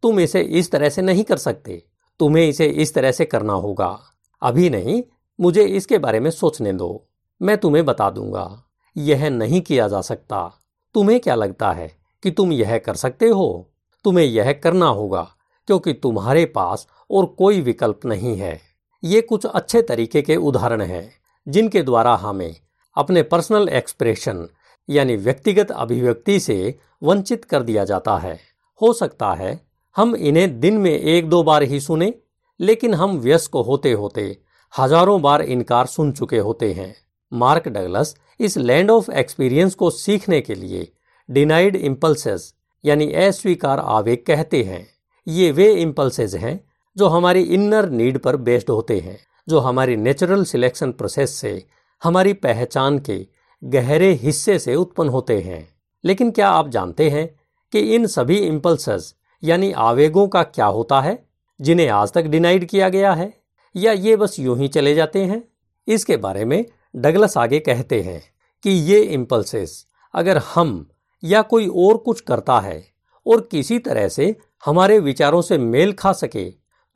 [0.02, 1.82] तुम इसे इस तरह से नहीं कर सकते।
[2.20, 4.00] तुम्हें इसे इस तरह से करना होगा।
[4.42, 5.02] अभी नहीं,
[5.40, 7.08] मुझे इसके बारे में सोचने दो।
[7.42, 8.64] मैं तुम्हें बता दूँगा।
[8.96, 10.54] यह नहीं किया जा सकता।
[10.94, 13.70] तुम्हें क्या लगता है कि तुम यह कर सकते हो?
[14.04, 15.30] तुम्हें यह करना होगा,
[15.66, 18.60] क्योंकि तुम्हारे पास और कोई विकल्प नहीं है।
[19.04, 21.12] ये कुछ अच्छे तरीके के उदाहरण हैं,
[21.48, 22.56] जिनके द्वारा हमें
[22.96, 24.48] अपने पर्सनल एक्सप्रेशन,
[24.90, 28.40] यानी व्यक्तिगत अभिव्यक्ति से वंचित कर दिया जाता है।
[28.82, 32.12] हो सकता है हम इन्हें दिन में एक दो बार ही सुने,
[32.60, 34.36] लेकिन हम व्यस्क होते होते,
[34.74, 36.94] हज़ारों बार इनकार सुन चुके होते हैं।
[37.32, 40.90] मार्क डगलस इस लैंड ऑफ़ एक्सपीरियंस को सीखने के लिए
[41.28, 42.52] डिनाइड इम्पल्सेस,
[42.84, 44.86] यानी अस्वीकार आवेग कहते हैं।
[45.26, 46.58] ये वे इम्पल्सेज हैं
[46.96, 51.62] जो हमारी इनर नीड पर बेस्ड होते हैं, जो हमारी नेचुरल सिलेक्शन प्रोसेस से,
[52.02, 53.26] हमारी पहचान के
[53.62, 55.66] गहरे हिस्से से उत्पन्न होते हैं।
[56.04, 57.26] लेकिन क्या आप जानते हैं
[57.72, 61.18] कि इन सभी इम्पल्सेस यानी आवेगों का क्या होता है,
[61.60, 63.32] जिन्हें आज तक डिनाइड किया गया है,
[63.74, 65.42] या ये बस यूँ ही चले जाते हैं?
[65.88, 66.64] इसके बारे में
[66.96, 68.22] डगलस आगे कहते हैं
[68.64, 70.88] कि ये इम्पल्सेस अगर हम
[71.22, 72.82] या कोई और कुछ करता है
[73.26, 76.44] और किसी तरह से हमारे विचारों से मेल खा सके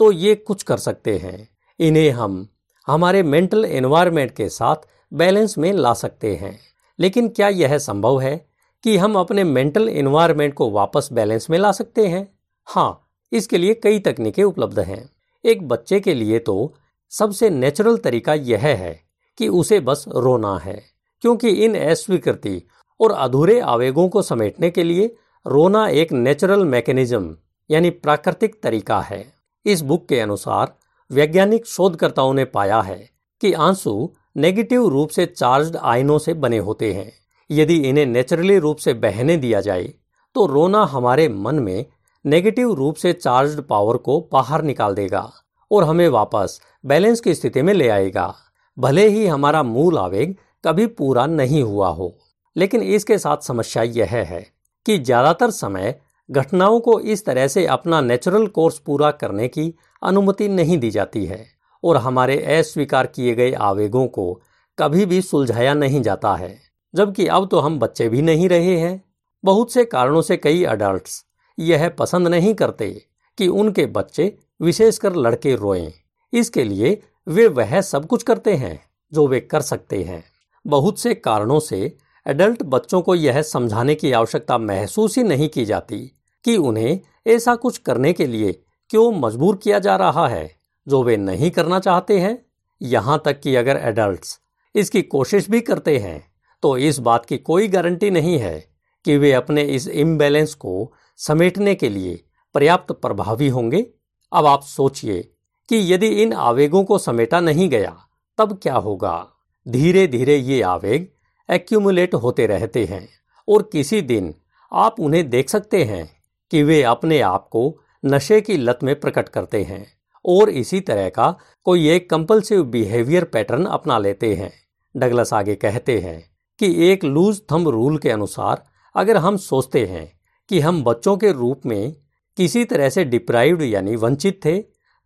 [0.00, 1.48] तो ये कुछ कर सकते हैं।
[1.80, 2.46] इन्हें हम
[2.86, 4.76] हमारे मेंटल एनवायरनमेंट के साथ
[5.12, 6.58] बैलेंस में ला सकते हैं।
[6.98, 8.36] लेकिन क्या यह संभव है
[8.84, 12.33] कि हम अपने मेंटल एनवायरनमेंट को वापस बैलेंस में ला सकते हैं?
[12.68, 13.00] हाँ
[13.32, 15.08] इसके लिए कई तकनीकें उपलब्ध हैं।
[15.44, 16.74] एक बच्चे के लिए तो
[17.12, 18.98] सबसे नेचुरल तरीका यह है
[19.38, 20.82] कि उसे बस रोना है,
[21.22, 22.62] क्योंकि इन अस्वीकृति
[23.00, 25.06] और अधूरे आवेगों को समेटने के लिए
[25.46, 27.36] रोना एक नेचुरल मैकेनिज्म
[27.70, 29.24] यानी प्राकृतिक तरीका है।
[29.66, 30.74] इस बुक के अनुसार
[31.10, 32.98] वैज्ञानिक शोधकर्ताओं ने पाया है
[33.42, 37.12] कि आँसू नेगेटिव रूप से चार्ज्ड आयनों से बने होते हैं।
[37.50, 39.92] यदि इन्हें नेचुरली रूप से बहने दिया जाए
[40.36, 41.84] तो रोना हमारे मन में
[42.24, 45.30] नेगेटिव रूप से चार्ज्ड पावर को बाहर निकाल देगा
[45.70, 48.34] और हमें वापस बैलेंस की स्थिति में ले आएगा।
[48.76, 52.16] भले ही हमारा मूल आवेग कभी पूरा नहीं हुआ हो,
[52.56, 54.40] लेकिन इसके साथ समस्या यह है
[54.86, 55.94] कि ज़्यादातर समय
[56.28, 59.72] घटनाओं को इस तरह से अपना नेचुरल कोर्स पूरा करने की
[60.02, 61.44] अनुमति नहीं दी जाती है
[61.84, 64.32] और हमारे अस्वीकार किए गए आवेगों को
[64.78, 66.58] कभी भी सुलझाया नहीं जाता है,
[66.94, 69.02] जबकि अब तो हम बच्चे भी नहीं रहे हैं।
[69.44, 71.23] बहुत से कारणों से कई अडल्ट्स
[71.58, 72.90] यह पसंद नहीं करते
[73.38, 75.92] कि उनके बच्चे विशेषकर लड़के रोएँ।
[76.32, 78.80] इसके लिए वे वह सब कुछ करते हैं
[79.12, 80.22] जो वे कर सकते हैं।
[80.64, 81.96] बहुत से कारणों से
[82.26, 86.00] एडल्ट बच्चों को यह समझाने की आवश्यकता महसूस ही नहीं की जाती
[86.44, 88.52] कि उन्हें ऐसा कुछ करने के लिए
[88.90, 90.50] क्यों मजबूर किया जा रहा है,
[90.86, 92.38] जो वे नहीं करना चाहते हैं।
[92.80, 94.38] यहाँ तक कि अगर एडल्ट्स
[94.74, 96.20] इसकी कोशिश भी करते हैं
[96.62, 98.58] तो इस बात की कोई गारंटी नहीं है
[99.04, 103.86] कि वे अपने इस इम्बैलेंस को समेटने के लिए पर्याप्त प्रभावी होंगे।
[104.32, 105.20] अब आप सोचिए
[105.68, 107.96] कि यदि इन आवेगों को समेटा नहीं गया,
[108.38, 109.26] तब क्या होगा?
[109.68, 111.08] धीरे धीरे ये आवेग
[111.48, 113.08] एक्यूमुलेट होते रहते हैं
[113.48, 114.34] और किसी दिन
[114.72, 116.08] आप उन्हें देख सकते हैं
[116.50, 119.86] कि वे अपने आप को नशे की लत में प्रकट करते हैं
[120.24, 121.30] और इसी तरह का
[121.64, 124.52] कोई एक कंपल्सिव बिहेवियर पैटर्न अपना लेते हैं।
[124.96, 126.22] डगलस आगे कहते हैं
[126.58, 128.64] कि एक लूज थंब रूल के अनुसार
[128.96, 130.12] अगर हम सोचते हैं
[130.48, 131.96] कि हम बच्चों के रूप में
[132.36, 134.58] किसी तरह से डिप्राइव्ड यानी वंचित थे,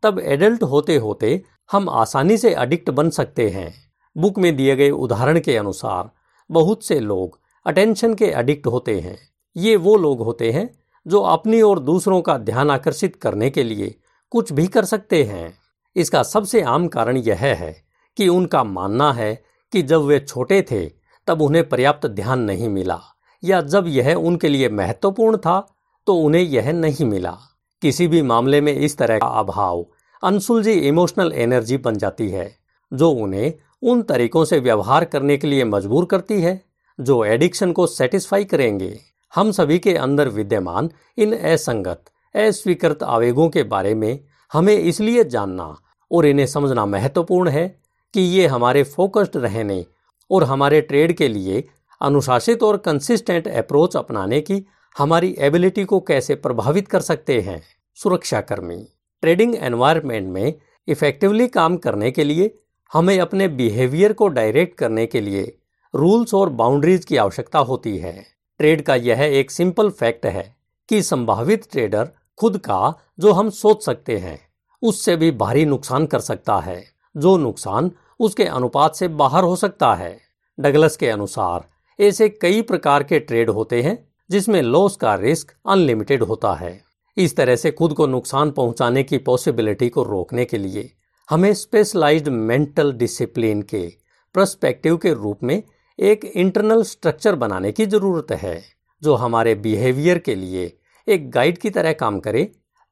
[0.03, 3.74] तब एडल्ट होते होते हम आसानी से अडिक्ट बन सकते हैं।
[4.16, 6.11] बुक में दिए गए उदाहरण के अनुसार,
[6.51, 9.18] बहुत से लोग अटेंशन के अडिक्ट होते हैं।
[9.57, 13.95] ये वो लोग होते हैं जो अपनी और दूसरों का ध्यान आकर्षित करने के लिए
[14.30, 15.59] कुछ भी कर सकते हैं।
[15.97, 17.84] इसका सबसे आम कारण यह है
[18.16, 20.91] कि उनका मानना है कि जब वे छोटे थे,
[21.26, 23.01] तब उन्हें पर्याप्त ध्यान नहीं मिला।
[23.43, 25.61] या जब यह उनके लिए महत्वपूर्ण था
[26.07, 27.36] तो उन्हें यह नहीं मिला।
[27.82, 29.84] किसी भी मामले में इस तरह का अभाव,
[30.22, 32.51] अनसुलझी इमोशनल एनर्जी बन जाती है,
[32.93, 36.61] जो उन्हें उन तरीकों से व्यवहार करने के लिए मजबूर करती है,
[36.99, 38.99] जो एडिक्शन को सेटिस्फाई करेंगे।
[39.34, 44.18] हम सभी के अंदर विद्यमान इन असंगत, अस्वीकृत आवेगों के बारे में
[44.53, 45.74] हमें इसलिए जानना
[46.11, 47.68] और इन्हें समझना महत्वपूर्ण है
[48.14, 49.84] कि ये हमारे फोकस्ड रहने
[50.30, 51.68] और हमारे ट्रेड के लिए
[52.01, 54.66] अनुशासित और कंसिस्टेंट अप्रोच अपनाने की
[54.99, 57.62] हमारी एबिलिटी को कैसे प्रभावित कर सकते हैं?
[57.94, 58.88] सुरक्षाकर्मी
[59.20, 60.55] ट्रेडिंग एनवायरनमेंट में
[60.88, 62.59] इफेक्टिवली काम करने के लिए
[62.92, 65.59] हमें अपने बिहेवियर को डायरेक्ट करने के लिए
[65.94, 68.26] रूल्स और बाउंड्रीज की आवश्यकता होती है।
[68.59, 70.57] ट्रेड का यह एक सिंपल फैक्ट है
[70.88, 74.40] कि संभावित ट्रेडर खुद का जो हम सोच सकते हैं,
[74.82, 76.84] उससे भी भारी नुकसान कर सकता है।
[77.16, 77.90] जो नुकसान
[78.20, 80.18] उसके अनुपात से बाहर हो सकता है।
[80.61, 86.22] डगलस के अनुसार ऐसे कई प्रकार के ट्रेड होते हैं, जिसमें लॉस का रिस्क अनलिमिटेड
[86.22, 86.80] होता है।
[87.16, 90.90] इस तरह से खुद को नुकसान पहुँचाने की पॉसिबिलिटी को रोकने के लिए,
[91.30, 93.92] हमें स्पेशलाइज्ड मेंटल डिसिप्लिन के
[94.34, 95.62] प्रस्पेक्टिव के रूप में
[95.99, 98.62] एक इंटरनल स्ट्रक्चर बनाने की ज़रूरत है,
[99.03, 100.78] जो हमारे बिहेवियर के लिए
[101.09, 102.44] एक गाइड की तरह काम करे,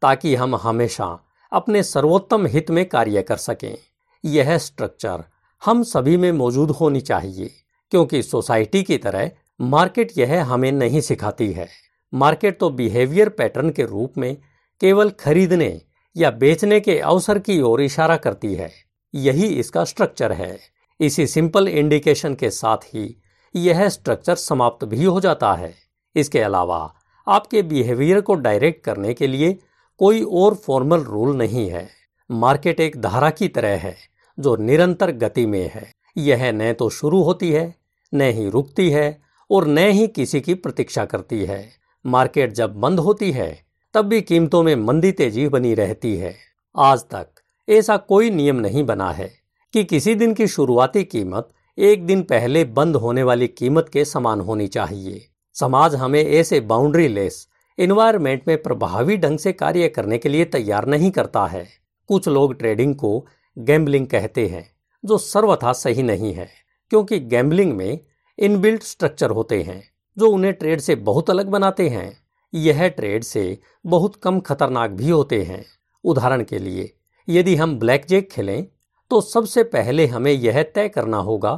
[0.03, 1.19] ताकि हम हमेशा
[1.53, 3.79] अपने सर्वोत्तम हित में कार्य कर सकें।
[4.25, 5.25] यह स्ट्रक्चर
[5.65, 7.51] हम सभी में मौजूद होनी चाहिए।
[7.91, 9.31] क्योंकि सोसाइटी की तरह
[9.61, 11.69] मार्केट यह हमें नहीं सिखाती है।
[12.13, 14.37] मार्केट तो बिहेवियर पैटर्न के रूप में
[14.81, 15.81] केवल खरीदने
[16.17, 18.71] या बेचने के अवसर की ओर इशारा करती है।
[19.15, 20.59] यही इसका स्ट्रक्चर है।
[21.01, 23.23] इसी सिंपल इंडिकेशन के साथ ही
[23.57, 25.75] यह स्ट्रक्चर समाप्त भी हो जाता है।
[26.17, 26.95] इसके अलावा
[27.27, 29.53] आपके बिहेवियर को डायरेक्ट करने के लिए
[30.01, 31.89] कोई और फॉर्मल रूल नहीं है।
[32.31, 33.97] मार्केट एक धारा की तरह है,
[34.39, 37.75] जो निरंतर गति में है। यह न तो शुरू होती है,
[38.15, 41.69] न ही रुकती है और न ही किसी की प्रतीक्षा करती है।
[42.07, 46.35] मार्केट जब बंद होती है, तब भी कीमतों में मंदी तेज़ी बनी रहती है।
[46.77, 47.27] आज तक
[47.69, 49.33] ऐसा कोई नियम नहीं बना है
[49.73, 54.41] कि किसी दिन की शुरुआती कीमत एक दिन पहले बंद होने वाली कीमत के समान
[54.41, 57.49] होनी चाहिए। समाज हमें ऐसे बाउंड्री लेस
[57.79, 61.67] इन्वायरमेंट में प्रभावी ढंग से कार्य करने के लिए तैयार नहीं करता है।
[62.09, 63.27] कुछ लोग ट्रेडिंग को
[63.59, 64.76] गैम्बलिंग कहते हैं।
[65.07, 66.49] जो सर्वथा सही नहीं है,
[66.91, 67.99] क्योंकि गैम्बलिंग में
[68.39, 69.83] इनबिल्ट स्ट्रक्चर होते हैं,
[70.17, 72.11] जो उन्हें ट्रेड से बहुत अलग बनाते हैं।
[72.53, 75.65] यह ट्रेड से बहुत कम खतरनाक भी होते हैं।
[76.05, 76.93] उदाहरण के लिए,
[77.29, 78.67] यदि हम ब्लैक जैक खेलें
[79.11, 81.53] तो सबसे पहले हमें यह तय करना होगा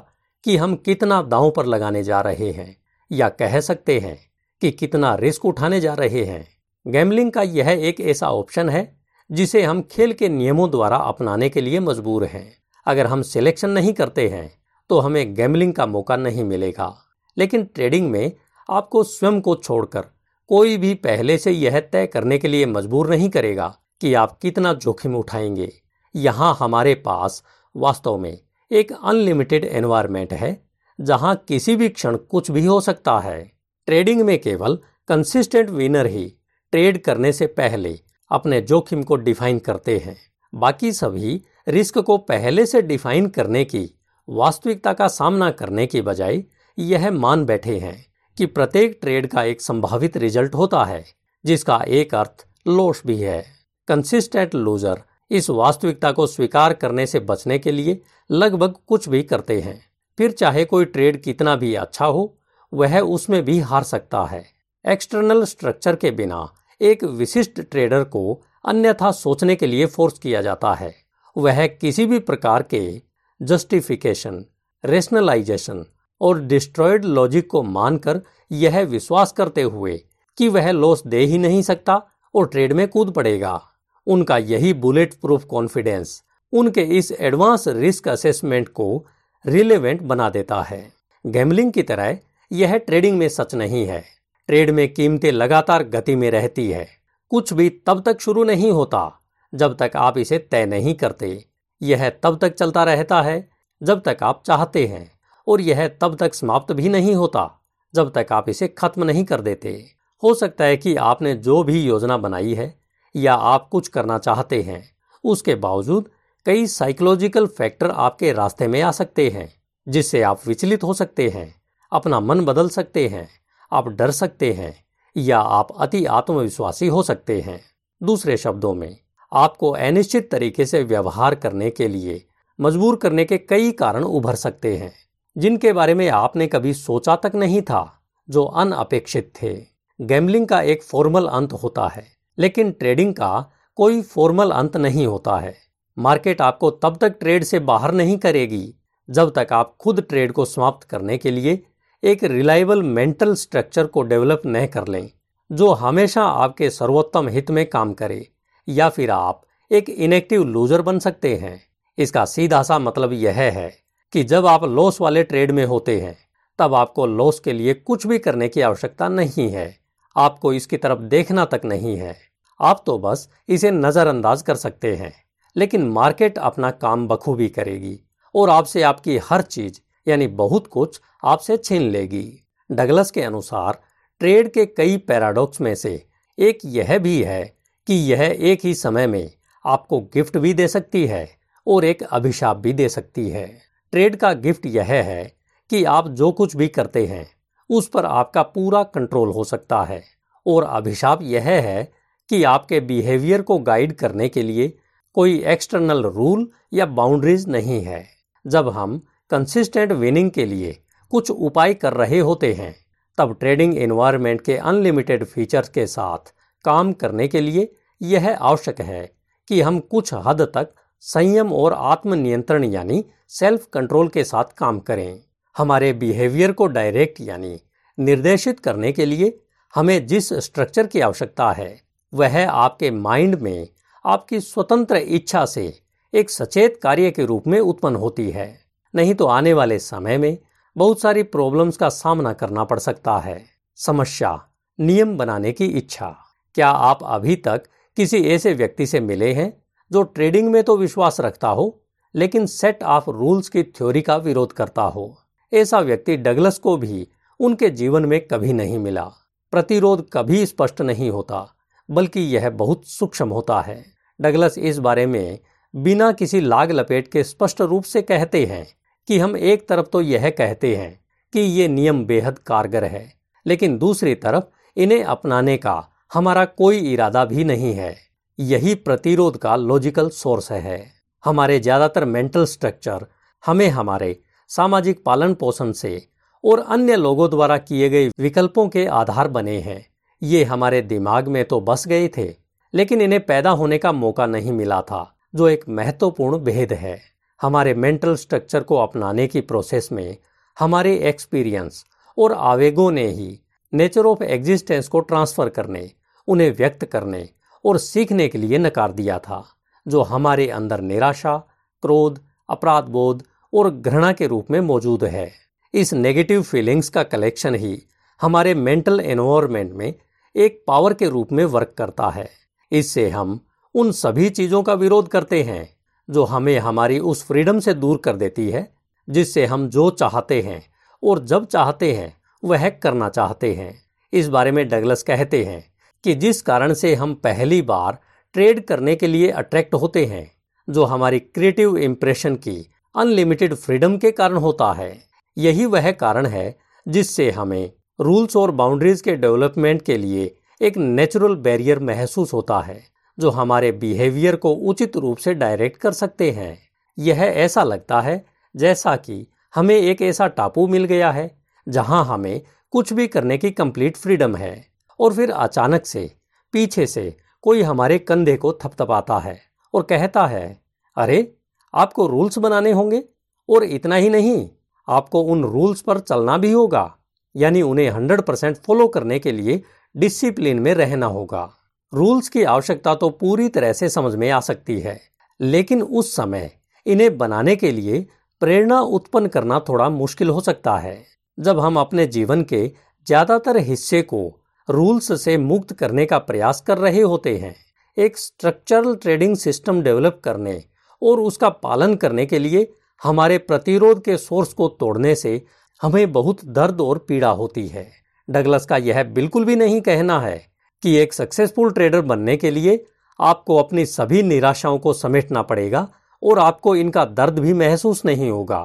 [0.44, 2.76] कि हम कितना दांव पर लगाने जा रहे हैं,
[3.10, 4.18] या कह सकते हैं
[4.62, 6.46] कि कितना रिस्क उठाने जा रहे हैं।
[6.86, 8.96] गैमलिंग का यह एक ऐसा ऑप्शन है,
[9.30, 12.46] जिसे हम खेल के नियमों द्वारा अपनाने के लिए मजबूर हैं।
[12.88, 14.50] अगर हम सिलेक्शन नहीं करते हैं
[14.90, 16.94] तो हमें गैमलिंग का मौका नहीं मिलेगा।
[17.36, 18.32] लेकिन ट्रेडिंग में
[18.68, 20.04] आपको स्वयं को छोड़कर
[20.50, 23.66] कोई भी पहले से यह तय करने के लिए मजबूर नहीं करेगा
[24.00, 25.70] कि आप कितना जोखिम उठाएँगे।
[26.14, 27.42] यहाँ हमारे पास
[27.74, 28.38] वास्तव में
[28.70, 30.68] एक अनलिमिटेड एनवायरमेंट है,
[30.98, 33.40] जहाँ किसी भी क्षण कुछ भी हो सकता है।
[33.88, 34.78] ट्रेडिंग में केवल
[35.08, 36.24] कंसिस्टेंट विनर ही
[36.72, 37.98] ट्रेड करने से पहले
[38.30, 40.16] अपने जोखिम को डिफाइन करते हैं।
[40.52, 43.98] बाकी सभी रिस्क को पहले से डिफाइन करने की,
[44.28, 46.44] वास्तविकता का सामना करने की बजाय
[46.78, 48.06] यह मान बैठे हैं
[48.36, 51.04] कि प्रत्येक ट्रेड का एक संभावित रिज़ल्ट होता है,
[51.44, 53.46] जिसका एक अर्थ लॉस भी है।
[53.88, 59.60] कंसिस्टेंट लूजर इस वास्तविकता को स्वीकार करने से बचने के लिए लगभग कुछ भी करते
[59.60, 59.86] हैं।
[60.18, 62.38] फिर चाहे कोई ट्रेड कितना भी अच्छा हो,
[62.74, 64.44] वह उसमें भी हार सकता है।
[64.88, 70.74] एक्सटर्नल स्ट्रक्चर के बिना एक विशिष्ट ट्रेडर को अन्यथा सोचने के लिए फोर्स किया जाता
[70.74, 71.07] है।
[71.38, 73.02] वह किसी भी प्रकार के
[73.42, 74.44] जस्टिफिकेशन
[74.84, 75.84] रेशनलाइजेशन
[76.20, 78.20] और डिस्ट्रॉयड लॉजिक को मानकर
[78.52, 80.04] यह विश्वास करते हुए
[80.38, 82.02] कि वह लॉस दे ही नहीं सकता
[82.34, 83.62] और ट्रेड में कूद पड़ेगा।
[84.06, 86.22] उनका यही बुलेट प्रूफ कॉन्फिडेंस
[86.52, 89.06] उनके इस एडवांस रिस्क असेसमेंट को
[89.46, 90.92] रिलेवेंट बना देता है।
[91.26, 92.18] गैमलिंग की तरह
[92.52, 94.04] यह ट्रेडिंग में सच नहीं है।
[94.46, 96.88] ट्रेड में कीमतें लगातार गति में रहती है।
[97.30, 99.20] कुछ भी तब तक शुरू नहीं होता
[99.54, 101.44] जब तक आप इसे तय नहीं करते।
[101.82, 103.50] यह तब तक चलता रहता है,
[103.82, 105.12] जब तक आप चाहते हैं,
[105.48, 107.60] और यह तब तक समाप्त भी नहीं होता,
[107.94, 109.90] जब तक आप इसे खत्म नहीं कर देते।
[110.22, 112.80] हो सकता है कि आपने जो भी योजना बनाई है,
[113.16, 114.90] या आप कुछ करना चाहते हैं,
[115.24, 116.10] उसके बावजूद
[116.46, 119.54] कई साइकोलॉजिकल फैक्टर आपके रास्ते में आ सकते हैं,
[119.88, 121.54] जिससे आप विचलित हो सकते हैं,
[121.92, 123.28] अपना मन बदल सकते हैं,
[123.72, 124.84] आप डर सकते हैं,
[125.16, 127.60] या आप अति आत्मविश्वासी हो सकते हैं।
[128.02, 128.96] दूसरे शब्दों में
[129.32, 132.24] आपको अनिश्चित तरीके से व्यवहार करने के लिए,
[132.58, 134.92] मजबूर करने के कई कारण उभर सकते हैं,
[135.36, 139.54] जिनके बारे में आपने कभी सोचा तक नहीं था, जो अनअपेक्षित थे।
[140.00, 142.06] गैमलिंग का एक फॉर्मल अंत होता है,
[142.38, 145.54] लेकिन ट्रेडिंग का कोई फॉर्मल अंत नहीं होता है।
[145.96, 148.74] मार्केट आपको तब तक ट्रेड से बाहर नहीं करेगी,
[149.08, 151.62] जब तक आप खुद ट्रेड को समाप्त करने के लिए
[152.02, 155.10] एक रिलायबल मेंटल स्ट्रक्चर को डेवलप न कर लें,
[155.50, 158.26] जो हमेशा आपके सर्वोत्तम हित में काम करे।
[158.68, 161.60] या फिर आप एक इनेक्टिव लूजर बन सकते हैं।
[161.98, 163.70] इसका सीधा सा मतलब यह है
[164.12, 166.16] कि जब आप लॉस वाले ट्रेड में होते हैं,
[166.58, 169.74] तब आपको लॉस के लिए कुछ भी करने की आवश्यकता नहीं है।
[170.16, 172.16] आपको इसकी तरफ़ देखना तक नहीं है।
[172.60, 175.12] आप तो बस इसे नज़रअंदाज कर सकते हैं,
[175.56, 177.98] लेकिन मार्केट अपना काम बखूबी करेगी
[178.34, 183.80] और आपसे आपकी हर चीज़, यानी बहुत कुछ, आपसे छीन लेगी। डगलस के अनुसार
[184.20, 186.02] ट्रेड के कई पैराडॉक्स में से
[186.38, 187.57] एक यह भी है
[187.88, 189.30] कि यह एक ही समय में
[189.66, 191.30] आपको गिफ्ट भी दे सकती है
[191.66, 193.58] और एक अभिशाप भी दे सकती है।
[193.92, 195.36] ट्रेड का गिफ्ट यह है
[195.70, 197.30] कि आप जो कुछ भी करते हैं,
[197.70, 200.02] उस पर आपका पूरा कंट्रोल हो सकता है।
[200.46, 201.92] और अभिशाप यह है
[202.28, 204.78] कि आपके बिहेवियर को गाइड करने के लिए
[205.14, 208.06] कोई एक्सटर्नल रूल या बाउंड्रीज नहीं है।
[208.46, 212.76] जब हम कंसिस्टेंट विनिंग के लिए कुछ उपाय कर रहे होते हैं,
[213.18, 216.34] तब ट्रेडिंग एनवायरनमेंट के अनलिमिटेड फीचर्स के साथ
[216.64, 219.12] काम करने के लिए यह आवश्यक है
[219.48, 225.20] कि हम कुछ हद तक संयम और आत्मनियंत्रण यानी सेल्फ कंट्रोल के साथ काम करें।
[225.58, 227.60] हमारे बिहेवियर को डायरेक्ट यानी
[227.98, 229.38] निर्देशित करने के लिए
[229.74, 231.80] हमें जिस स्ट्रक्चर की आवश्यकता है,
[232.14, 233.68] वह आपके माइंड में
[234.04, 235.80] आपकी स्वतंत्र इच्छा से
[236.14, 238.60] एक सचेत कार्य के रूप में उत्पन्न होती है।
[238.94, 240.38] नहीं तो आने वाले समय में
[240.76, 243.44] बहुत सारी प्रॉब्लम्स का सामना करना पड़ सकता है।
[243.76, 244.48] समस्या,
[244.80, 246.16] नियम बनाने की इच्छा।
[246.58, 247.62] क्या आप अभी तक
[247.96, 249.52] किसी ऐसे व्यक्ति से मिले हैं
[249.90, 251.82] जो ट्रेडिंग में तो विश्वास रखता हो,
[252.14, 255.18] लेकिन सेट ऑफ़ रूल्स की थ्योरी का विरोध करता हो?
[255.52, 257.06] ऐसा व्यक्ति डगलस को भी
[257.40, 259.04] उनके जीवन में कभी नहीं मिला।
[259.52, 261.46] प्रतिरोध कभी स्पष्ट नहीं होता,
[261.88, 263.84] बल्कि यह बहुत सूक्ष्म होता है।
[264.20, 265.38] डगलस इस बारे में
[265.74, 268.66] बिना किसी लाग लपेट के स्पष्ट रूप से कहते हैं
[269.08, 270.90] कि हम एक तरफ़ तो यह कहते हैं
[271.32, 273.12] कि ये नियम बेहद कारगर है,
[273.46, 274.44] लेकिन दूसरी तरफ़
[274.76, 275.76] इन्हें अपनाने का
[276.12, 277.96] हमारा कोई इरादा भी नहीं है।
[278.38, 280.80] यही प्रतिरोध का लॉजिकल सोर्स है।
[281.24, 283.06] हमारे ज़्यादातर मेंटल स्ट्रक्चर
[283.44, 284.16] हमें हमारे
[284.50, 286.02] सामाजिक पालन पोषण से
[286.44, 289.84] और अन्य लोगों द्वारा किए गए विकल्पों के आधार बने हैं।
[290.22, 292.28] ये हमारे दिमाग में तो बस गए थे,
[292.74, 296.98] लेकिन इन्हें पैदा होने का मौका नहीं मिला था, जो एक महत्वपूर्ण भेद है।
[297.40, 300.16] हमारे मेंटल स्ट्रक्चर को अपनाने की प्रोसेस में
[300.56, 301.84] हमारे एक्सपीरियंस
[302.18, 303.38] और आवेगों ने ही
[303.72, 305.90] नेचर ऑफ़ एग्जिस्टेंस को ट्रांसफ़र करने,
[306.28, 307.28] उन्हें व्यक्त करने
[307.64, 309.44] और सीखने के लिए नकार दिया था,
[309.88, 311.36] जो हमारे अंदर निराशा,
[311.82, 313.22] क्रोध अपराध बोध
[313.54, 315.32] और घृणा के रूप में मौजूद है।
[315.74, 317.82] इस नेगेटिव फीलिंग्स का कलेक्शन ही
[318.20, 319.94] हमारे मेंटल एनवायरनमेंट में
[320.36, 322.30] एक पावर के रूप में वर्क करता है।
[322.72, 323.40] इससे हम
[323.74, 325.76] उन सभी चीज़ों का विरोध करते हैं,
[326.10, 328.72] जो हमें हमारी उस फ्रीडम से दूर कर देती है,
[329.10, 330.62] जिससे हम जो चाहते हैं
[331.02, 333.82] और जब चाहते हैं वह करना चाहते हैं।
[334.12, 335.64] इस बारे में डगलस कहते हैं
[336.04, 337.98] कि जिस कारण से हम पहली बार
[338.34, 340.30] ट्रेड करने के लिए अट्रैक्ट होते हैं,
[340.68, 344.96] जो हमारी क्रिएटिव इम्प्रेशन की अनलिमिटेड फ्रीडम के कारण होता है।
[345.38, 346.58] यही वह कारण है
[346.88, 347.70] जिससे हमें
[348.00, 352.80] रूल्स और बाउंड्रीज के डेवलपमेंट के लिए एक नेचुरल बैरियर महसूस होता है,
[353.18, 356.58] जो हमारे बिहेवियर को उचित रूप से डायरेक्ट कर सकते हैं।
[356.98, 358.24] यह ऐसा लगता है
[358.56, 361.37] जैसा कि हमें एक ऐसा टापू मिल गया है
[361.68, 364.66] जहाँ हमें कुछ भी करने की कंप्लीट फ्रीडम है।
[365.00, 366.14] और फिर अचानक से,
[366.52, 369.40] पीछे से कोई हमारे कंधे को थपथपाता है
[369.74, 370.60] और कहता है,
[370.96, 371.36] अरे,
[371.74, 373.04] आपको रूल्स बनाने होंगे?
[373.48, 374.48] और इतना ही नहीं,
[374.88, 376.96] आपको उन रूल्स पर चलना भी होगा,
[377.36, 379.62] यानी उन्हें हंड्रेड परसेंट फॉलो करने के लिए
[379.96, 381.50] डिसिप्लिन में रहना होगा।
[381.94, 385.00] रूल्स की आवश्यकता तो पूरी तरह से समझ में आ सकती है,
[385.40, 386.50] लेकिन उस समय
[386.86, 388.06] इन्हें बनाने के लिए
[388.40, 392.66] प्रेरणा उत्पन्न करना थोड़ा मुश्किल हो सकता है। जब हम अपने जीवन के
[393.06, 394.20] ज़्यादातर हिस्से को
[394.68, 397.54] रूल्स से मुक्त करने का प्रयास कर रहे होते हैं,
[397.96, 400.62] एक स्ट्रक्चरल ट्रेडिंग सिस्टम डेवलप करने
[401.02, 402.66] और उसका पालन करने के लिए
[403.02, 405.40] हमारे प्रतिरोध के सोर्स को तोड़ने से
[405.80, 407.86] हमें बहुत दर्द और पीड़ा होती है।
[408.28, 410.40] डगलस का यह बिल्कुल भी नहीं कहना है
[410.82, 412.84] कि एक सक्सेसफुल ट्रेडर बनने के लिए
[413.20, 415.86] आपको अपनी सभी निराशाओं को समेटना पड़ेगा
[416.22, 418.60] और आपको इनका दर्द भी महसूस नहीं होगा।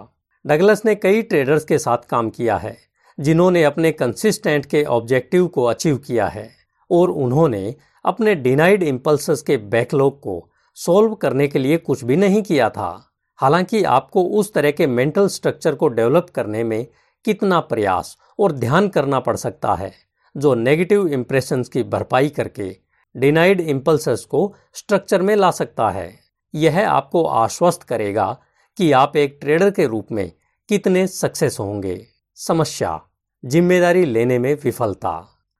[0.46, 2.78] डगलस ने कई ट्रेडर्स के साथ काम किया है,
[3.20, 6.50] जिन्होंने अपने कंसिस्टेंट के ऑब्जेक्टिव को अचीव किया है
[6.92, 7.76] और उन्होंने
[8.06, 13.12] अपने डिनाइड इम्पल्स के बैकलॉग को सॉल्व करने के लिए कुछ भी नहीं किया था।
[13.36, 16.88] हालाँकि आपको उस तरह के मेंटल स्ट्रक्चर को डेवलप करने में
[17.26, 19.92] कितना प्रयास और ध्यान करना पड़ सकता है,
[20.38, 22.76] जो नेगेटिव इंप्रेशंस की भरपाई करके
[23.16, 26.20] डिनाइड इम्पल्स को स्ट्रक्चर में ला सकता है।
[26.56, 28.38] यह आपको आश्वस्त करेगा
[28.78, 30.32] कि आप एक ट्रेडर के रूप में
[30.70, 32.00] कितने सक्सेस होंगे।
[32.38, 33.00] समस्या,
[33.44, 35.12] ज़िम्मेदारी लेने में विफलता।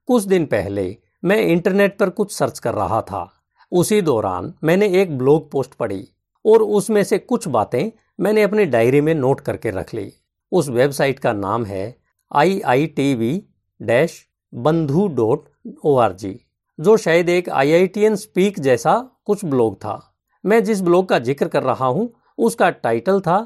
[0.08, 3.28] कुछ दिन पहले मैं इंटरनेट पर कुछ सर्च कर रहा था।
[3.72, 6.06] उसी दौरान मैंने एक ब्लॉग पोस्ट पढ़ी
[6.44, 7.90] और उसमें से कुछ बातें
[8.20, 10.12] मैंने अपनी डायरी में नोट करके रख ली।
[10.52, 11.96] उस वेबसाइट का नाम है
[12.30, 13.32] I I T V
[13.80, 14.20] dash
[14.52, 15.48] Bandhu dot
[15.84, 16.38] O R G
[16.78, 18.94] जो शायद एक I I T N speak जैसा
[19.26, 20.00] कुछ ब्लॉग था।
[20.44, 23.38] मैं जिस ब्लॉग का ज़िक्र कर रहा हूँ उसका टाइटल था,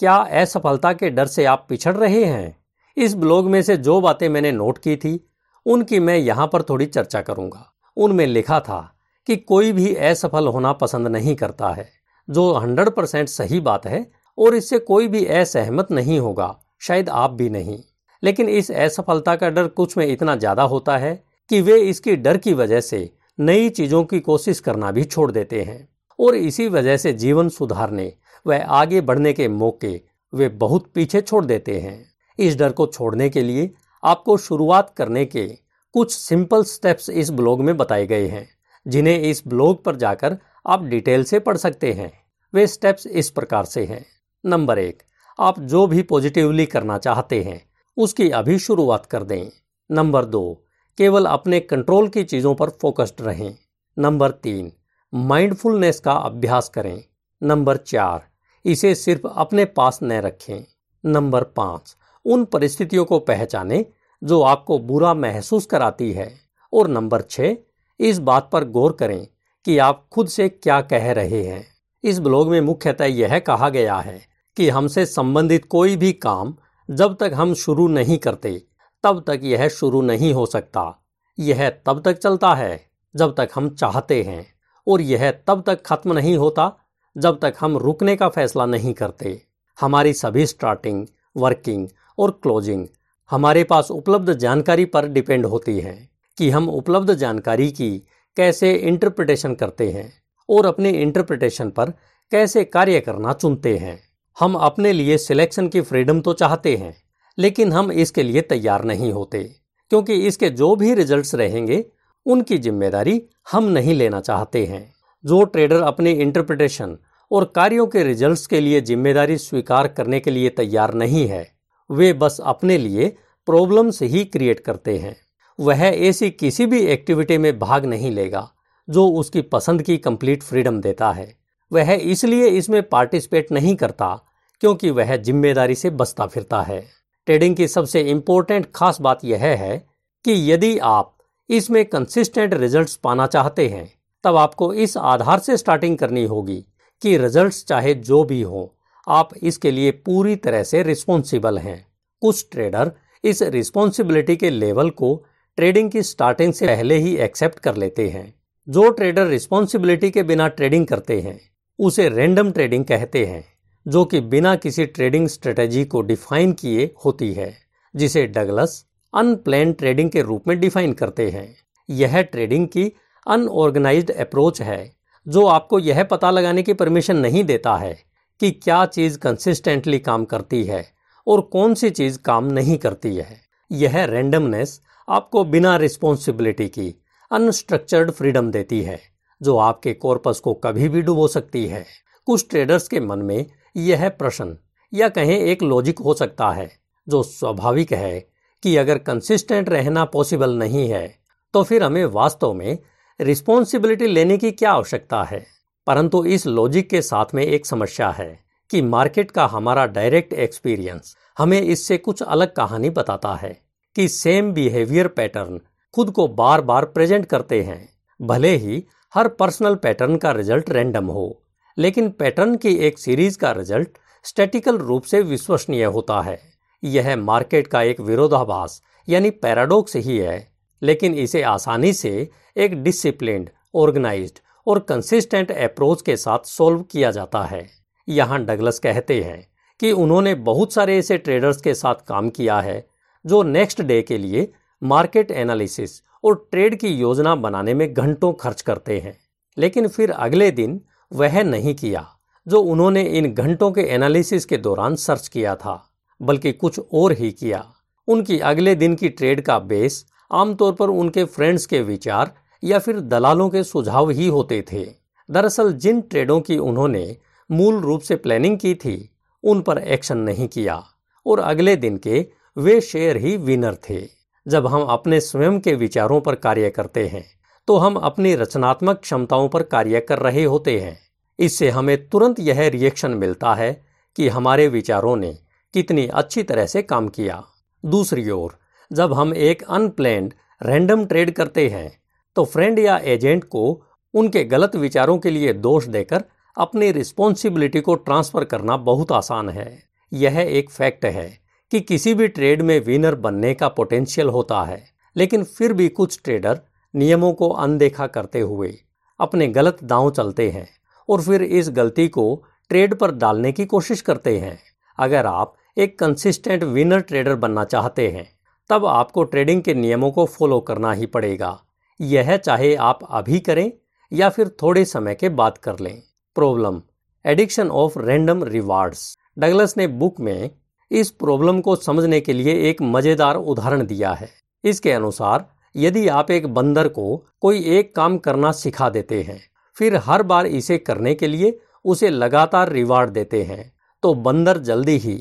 [0.00, 2.56] क्या असफलता के डर से आप पिछड़ रहे हैं?
[2.96, 5.18] इस ब्लॉग में से जो बातें मैंने नोट की थी,
[5.66, 8.80] उनकी मैं यहाँ पर थोड़ी चर्चा करूँगा। उनमें लिखा था
[9.26, 11.88] कि कोई भी असफल होना पसंद नहीं करता है,
[12.28, 14.06] जो हंड्रेड परसेंट सही बात है,
[14.38, 17.78] और इससे कोई भी असहमत नहीं होगा, शायद आप भी नहीं।
[18.22, 21.14] लेकिन इस असफलता का डर कुछ में इतना ज़्यादा होता है
[21.50, 25.62] कि वे इसकी डर की वजह से नई चीज़ों की कोशिश करना भी छोड़ देते
[25.62, 25.88] हैं,
[26.18, 28.12] और इसी वजह से जीवन सुधारने
[28.46, 30.00] व आगे बढ़ने के मौके
[30.32, 35.24] वे बहुत पीछे छोड़ देते हैं। इस डर को छोड़ने के लिए आपको शुरुआत करने
[35.24, 35.46] के
[35.94, 38.48] कुछ सिंपल स्टेप्स इस ब्लॉग में बताए गए हैं,
[38.86, 42.12] जिन्हें इस ब्लॉग पर जाकर आप डिटेल से पढ़ सकते हैं।
[42.54, 44.04] वे स्टेप्स इस प्रकार से हैं।
[44.44, 45.02] नंबर एक,
[45.40, 47.60] आप जो भी पॉजिटिवली करना चाहते हैं,
[47.96, 49.50] उसकी अभी शुरुआत कर दें।
[49.90, 50.64] नंबर दो,
[50.98, 53.54] केवल अपने कंट्रोल की चीज़ों पर फोकस्ड रहें।
[53.98, 54.72] नंबर तीन,
[55.14, 57.04] माइंडफुलनेस का अभ्यास करें।
[57.42, 58.33] नंबर चार
[58.64, 60.66] इसे सिर्फ़ अपने पास न रखें।
[61.06, 63.84] नंबर पाँच, उन परिस्थितियों को पहचानें
[64.24, 66.34] जो आपको बुरा महसूस कराती है।
[66.72, 67.56] और नंबर छः
[68.00, 69.26] इस बात पर गौर करें
[69.64, 71.66] कि आप खुद से क्या कह रहे हैं।
[72.04, 74.20] इस ब्लॉग में मुख्यतः यह कहा गया है
[74.56, 76.56] कि हमसे संबंधित कोई भी काम
[76.90, 78.62] जब तक हम शुरू नहीं करते,
[79.02, 81.04] तब तक यह शुरू नहीं हो सकता।
[81.38, 82.86] यह तब तक चलता है
[83.16, 84.54] जब तक हम चाहते हैं।
[84.88, 86.78] और यह तब तक खत्म नहीं होता
[87.16, 89.40] जब तक हम रुकने का फैसला नहीं करते।
[89.78, 91.06] हमारी सभी स्टार्टिंग
[91.36, 91.88] वर्किंग
[92.18, 92.86] और क्लोजिंग
[93.30, 95.96] हमारे पास उपलब्ध जानकारी पर डिपेंड होती है
[96.38, 97.90] कि हम उपलब्ध जानकारी की
[98.36, 100.12] कैसे इंटरप्रिटेशन करते हैं
[100.48, 101.90] और अपने इंटरप्रिटेशन पर
[102.32, 103.98] कैसे कार्य करना चुनते हैं।
[104.36, 106.94] हम अपने लिए सिलेक्शन की फ्रीडम तो चाहते हैं,
[107.38, 109.42] लेकिन हम इसके लिए तैयार नहीं होते,
[109.90, 111.84] क्योंकि इसके जो भी रिजल्ट्स रहेंगे,
[112.26, 113.20] उनकी ज़िम्मेदारी
[113.52, 114.93] हम नहीं लेना चाहते हैं।
[115.24, 116.96] जो ट्रेडर अपने इंटरप्रिटेशन
[117.30, 121.46] और कार्यों के रिजल्ट्स के लिए ज़िम्मेदारी स्वीकार करने के लिए तैयार नहीं है,
[121.90, 123.08] वे बस अपने लिए
[123.48, 125.16] प्रॉब्लम्स ही क्रिएट करते हैं।
[125.58, 128.48] वह ऐसी किसी भी एक्टिविटी में भाग नहीं लेगा,
[128.88, 131.34] जो उसकी पसंद की कंप्लीट फ्रीडम देता है।
[131.72, 134.14] वह इसलिए इसमें पार्टिसिपेट नहीं करता,
[134.62, 136.80] क्योंकि वह ज़िम्मेदारी से बचता फिरता है।
[137.26, 139.76] ट्रेडिंग की सबसे इंपॉर्टेंट खास बात यह है
[140.24, 141.16] कि यदि आप
[141.50, 143.90] इसमें कंसिस्टेंट रिजल्ट्स पाना चाहते हैं
[144.24, 146.64] तब आपको इस आधार से स्टार्टिंग करनी होगी
[147.02, 148.76] कि रिजल्ट्स चाहे जो भी हो,
[149.08, 151.86] आप इसके लिए पूरी तरह से रिस्पॉन्सिबल हैं।
[152.20, 152.92] कुछ ट्रेडर
[153.24, 155.24] इस रिस्पॉन्सिबिलिटी के लेवल को
[155.56, 158.34] ट्रेडिंग की स्टार्टिंग से पहले ही एक्सेप्ट कर लेते हैं।
[158.68, 161.40] जो ट्रेडर रिस्पॉन्सिबिलिटी के बिना ट्रेडिंग करते हैं,
[161.78, 163.44] उसे रेंडम ट्रेडिंग कहते हैं,
[163.88, 167.54] जो कि बिना किसी ट्रेडिंग स्ट्रेटेजी को डिफाइन किए होती है,
[167.96, 171.56] जिसे डगलस अनप्लान ट्रेडिंग के रूप में डिफाइन करते हैं।
[171.90, 172.92] यह ट्रेडिंग की
[173.26, 174.92] अनऑर्गेनाइज्ड अप्रोच है,
[175.26, 177.96] जो आपको यह पता लगाने की परमिशन नहीं देता है
[178.40, 180.84] कि क्या चीज़ कंसिस्टेंटली काम करती है
[181.26, 186.94] और कौन सी चीज़ काम नहीं करती है। यह रेंडमनेस आपको बिना रिस्पॉन्सिबिलिटी की
[187.30, 189.00] अनस्ट्रक्चर्ड फ्रीडम देती है,
[189.40, 191.84] जो आपके कॉर्पस को कभी भी डुबो सकती है।
[192.28, 193.46] कुछ ट्रेडर्स के मन में
[193.76, 194.56] यह प्रश्न
[194.92, 196.70] या कहें एक लॉजिक हो सकता है,
[197.06, 198.20] जो स्वाभाविक है
[198.62, 201.06] कि अगर कंसिस्टेंट रहना पॉसिबल नहीं है
[201.54, 202.78] तो फिर हमें वास्तव में
[203.20, 205.46] रिस्पॉन्सिबिलिटी लेने की क्या आवश्यकता है?
[205.86, 208.38] परंतु इस लॉजिक के साथ में एक समस्या है
[208.70, 213.60] कि मार्केट का हमारा डायरेक्ट एक्सपीरियंस हमें इससे कुछ अलग कहानी बताता है
[213.96, 215.60] कि सेम बिहेवियर पैटर्न
[215.94, 217.88] खुद को बार बार प्रेजेंट करते हैं।
[218.22, 218.84] भले ही
[219.14, 221.42] हर पर्सनल पैटर्न का रिज़ल्ट रैंडम हो,
[221.78, 223.88] लेकिन पैटर्न की एक सीरीज़ का रिज़ल्ट
[224.24, 226.40] स्टैटिकल रूप से विश्वसनीय होता है।
[226.84, 230.53] यह मार्केट का एक विरोधाभास, यानी पैराडॉक्स ही है
[230.84, 237.42] लेकिन इसे आसानी से एक डिसिप्लिन्ड, ऑर्गेनाइज्ड और कंसिस्टेंट अप्रोच के साथ सोल्व किया जाता
[237.42, 237.66] है।
[238.08, 239.46] यहाँ डगलस कहते हैं
[239.80, 242.86] कि उन्होंने बहुत सारे ऐसे ट्रेडर्स के साथ काम किया है
[243.24, 248.62] जो नेक्स्ट डे के लिए मार्केट एनालिसिस और ट्रेड की योजना बनाने में घंटों खर्च
[248.62, 249.16] करते हैं।
[249.58, 250.80] लेकिन फिर अगले दिन
[251.12, 252.06] वह नहीं किया,
[252.46, 257.30] जो उन्होंने इन घंटों के एनालिसिस के दौरान सर्च किया था, बल्कि कुछ और ही
[257.32, 257.64] किया।
[258.08, 263.00] उनकी अगले दिन की ट्रेड का बेस आमतौर पर उनके फ्रेंड्स के विचार या फिर
[263.00, 264.84] दलालों के सुझाव ही होते थे।
[265.28, 267.16] दरअसल जिन ट्रेडों की उन्होंने
[267.50, 269.10] मूल रूप से प्लानिंग की थी,
[269.44, 270.82] उन पर एक्शन नहीं किया
[271.26, 274.02] और अगले दिन के वे शेयर ही विनर थे।
[274.46, 277.24] जब हम अपने स्वयं के विचारों पर कार्य करते हैं
[277.68, 280.98] तो हम अपनी रचनात्मक क्षमताओं पर कार्य कर रहे होते हैं।
[281.38, 283.72] इससे हमें तुरंत यह रिएक्शन मिलता है
[284.16, 285.32] कि हमारे विचारों ने
[285.74, 287.42] कितनी अच्छी तरह से काम किया।
[287.84, 288.56] दूसरी ओर
[288.90, 290.32] जब हम एक अनप्लैंड
[290.62, 291.90] रैंडम ट्रेड करते हैं
[292.36, 293.82] तो फ्रेंड या एजेंट को
[294.14, 296.24] उनके गलत विचारों के लिए दोष देकर
[296.56, 299.82] अपनी रिस्पॉन्सिबिलिटी को ट्रांसफ़र करना बहुत आसान है।
[300.12, 301.28] यह एक फैक्ट है
[301.72, 304.82] कि किसी भी ट्रेड में विनर बनने का पोटेंशियल होता है,
[305.16, 306.60] लेकिन फिर भी कुछ ट्रेडर
[306.94, 308.74] नियमों को अनदेखा करते हुए
[309.20, 310.68] अपने गलत दांव चलते हैं
[311.08, 314.58] और फिर इस गलती को ट्रेड पर डालने की कोशिश करते हैं।
[314.98, 318.26] अगर आप एक कंसिस्टेंट विनर ट्रेडर बनना चाहते हैं
[318.70, 321.58] तब आपको ट्रेडिंग के नियमों को फॉलो करना ही पड़ेगा।
[322.00, 323.70] यह चाहे आप अभी करें
[324.12, 326.02] या फिर थोड़े समय के बाद कर लें।
[326.36, 326.80] Problem,
[327.24, 329.16] addiction of random rewards.
[329.38, 330.50] Douglas ने बुक में
[330.90, 334.28] इस प्रॉब्लम को समझने के लिए एक मज़ेदार उदाहरण दिया है।
[334.64, 339.40] इसके अनुसार, यदि आप एक बंदर को कोई एक काम करना सिखा देते हैं,
[339.76, 344.96] फिर हर बार इसे करने के लिए उसे लगातार रिवार्ड देते हैं तो बंदर जल्दी
[344.98, 345.16] ही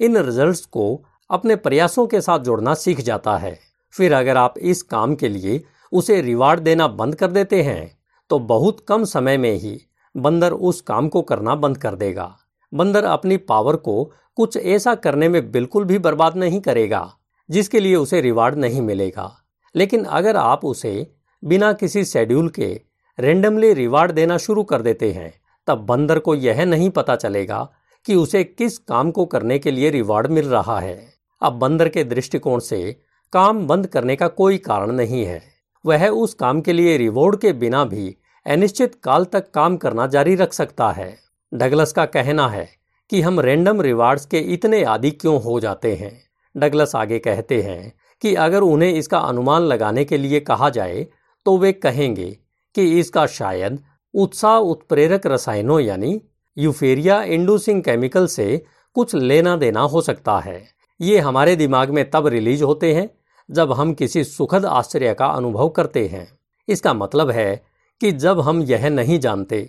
[0.00, 0.84] इन रिजल्ट्स को
[1.30, 3.58] अपने प्रयासों के साथ जोड़ना सीख जाता है।
[3.94, 5.62] फिर अगर आप इस काम के लिए
[5.92, 7.98] उसे रिवार्ड देना बंद कर देते हैं
[8.30, 9.80] तो बहुत कम समय में ही
[10.14, 12.34] बंदर उस काम को करना बंद कर देगा।
[12.72, 14.04] बंदर अपनी पावर को
[14.36, 17.10] कुछ ऐसा करने में बिल्कुल भी बर्बाद नहीं करेगा,
[17.48, 19.30] जिसके लिए उसे रिवार्ड नहीं मिलेगा।
[19.74, 21.10] लेकिन अगर आप उसे
[21.42, 22.80] बिना किसी शेड्यूल के
[23.18, 25.32] रेंडमली रिवार्ड देना शुरू कर देते हैं,
[25.68, 27.68] तब बंदर को यह नहीं पता चलेगा
[28.06, 32.04] कि उसे किस काम को करने के लिए रिवार्ड मिल रहा है। अब बंदर के
[32.04, 32.96] दृष्टिकोण से
[33.32, 35.42] काम बंद करने का कोई कारण नहीं है।
[35.84, 38.16] वह उस काम के लिए रिवॉर्ड के बिना भी
[38.46, 41.16] अनिश्चित काल तक काम करना जारी रख सकता है।
[41.52, 42.68] डगलस का कहना है
[43.10, 46.12] कि हम रैंडम रिवार्ड्स के इतने आदि क्यों हो जाते हैं?
[46.54, 51.06] डगलस आगे कहते हैं कि अगर उन्हें इसका अनुमान लगाने के लिए कहा जाए
[51.46, 52.30] तो वे कहेंगे
[52.74, 53.78] कि इसका शायद
[54.14, 56.20] उत्साह उत्प्रेरक रसायनों यानी
[56.56, 58.64] यूफेरिया इंडूसिंग केमिकल से
[58.94, 63.08] कुछ लेना देना हो सकता है। ये हमारे दिमाग में तब रिलीज़ होते हैं
[63.48, 66.26] जब हम किसी सुखद आश्चर्य का अनुभव करते हैं।
[66.68, 67.62] इसका मतलब है
[68.00, 69.60] कि जब हम यह नहीं जानते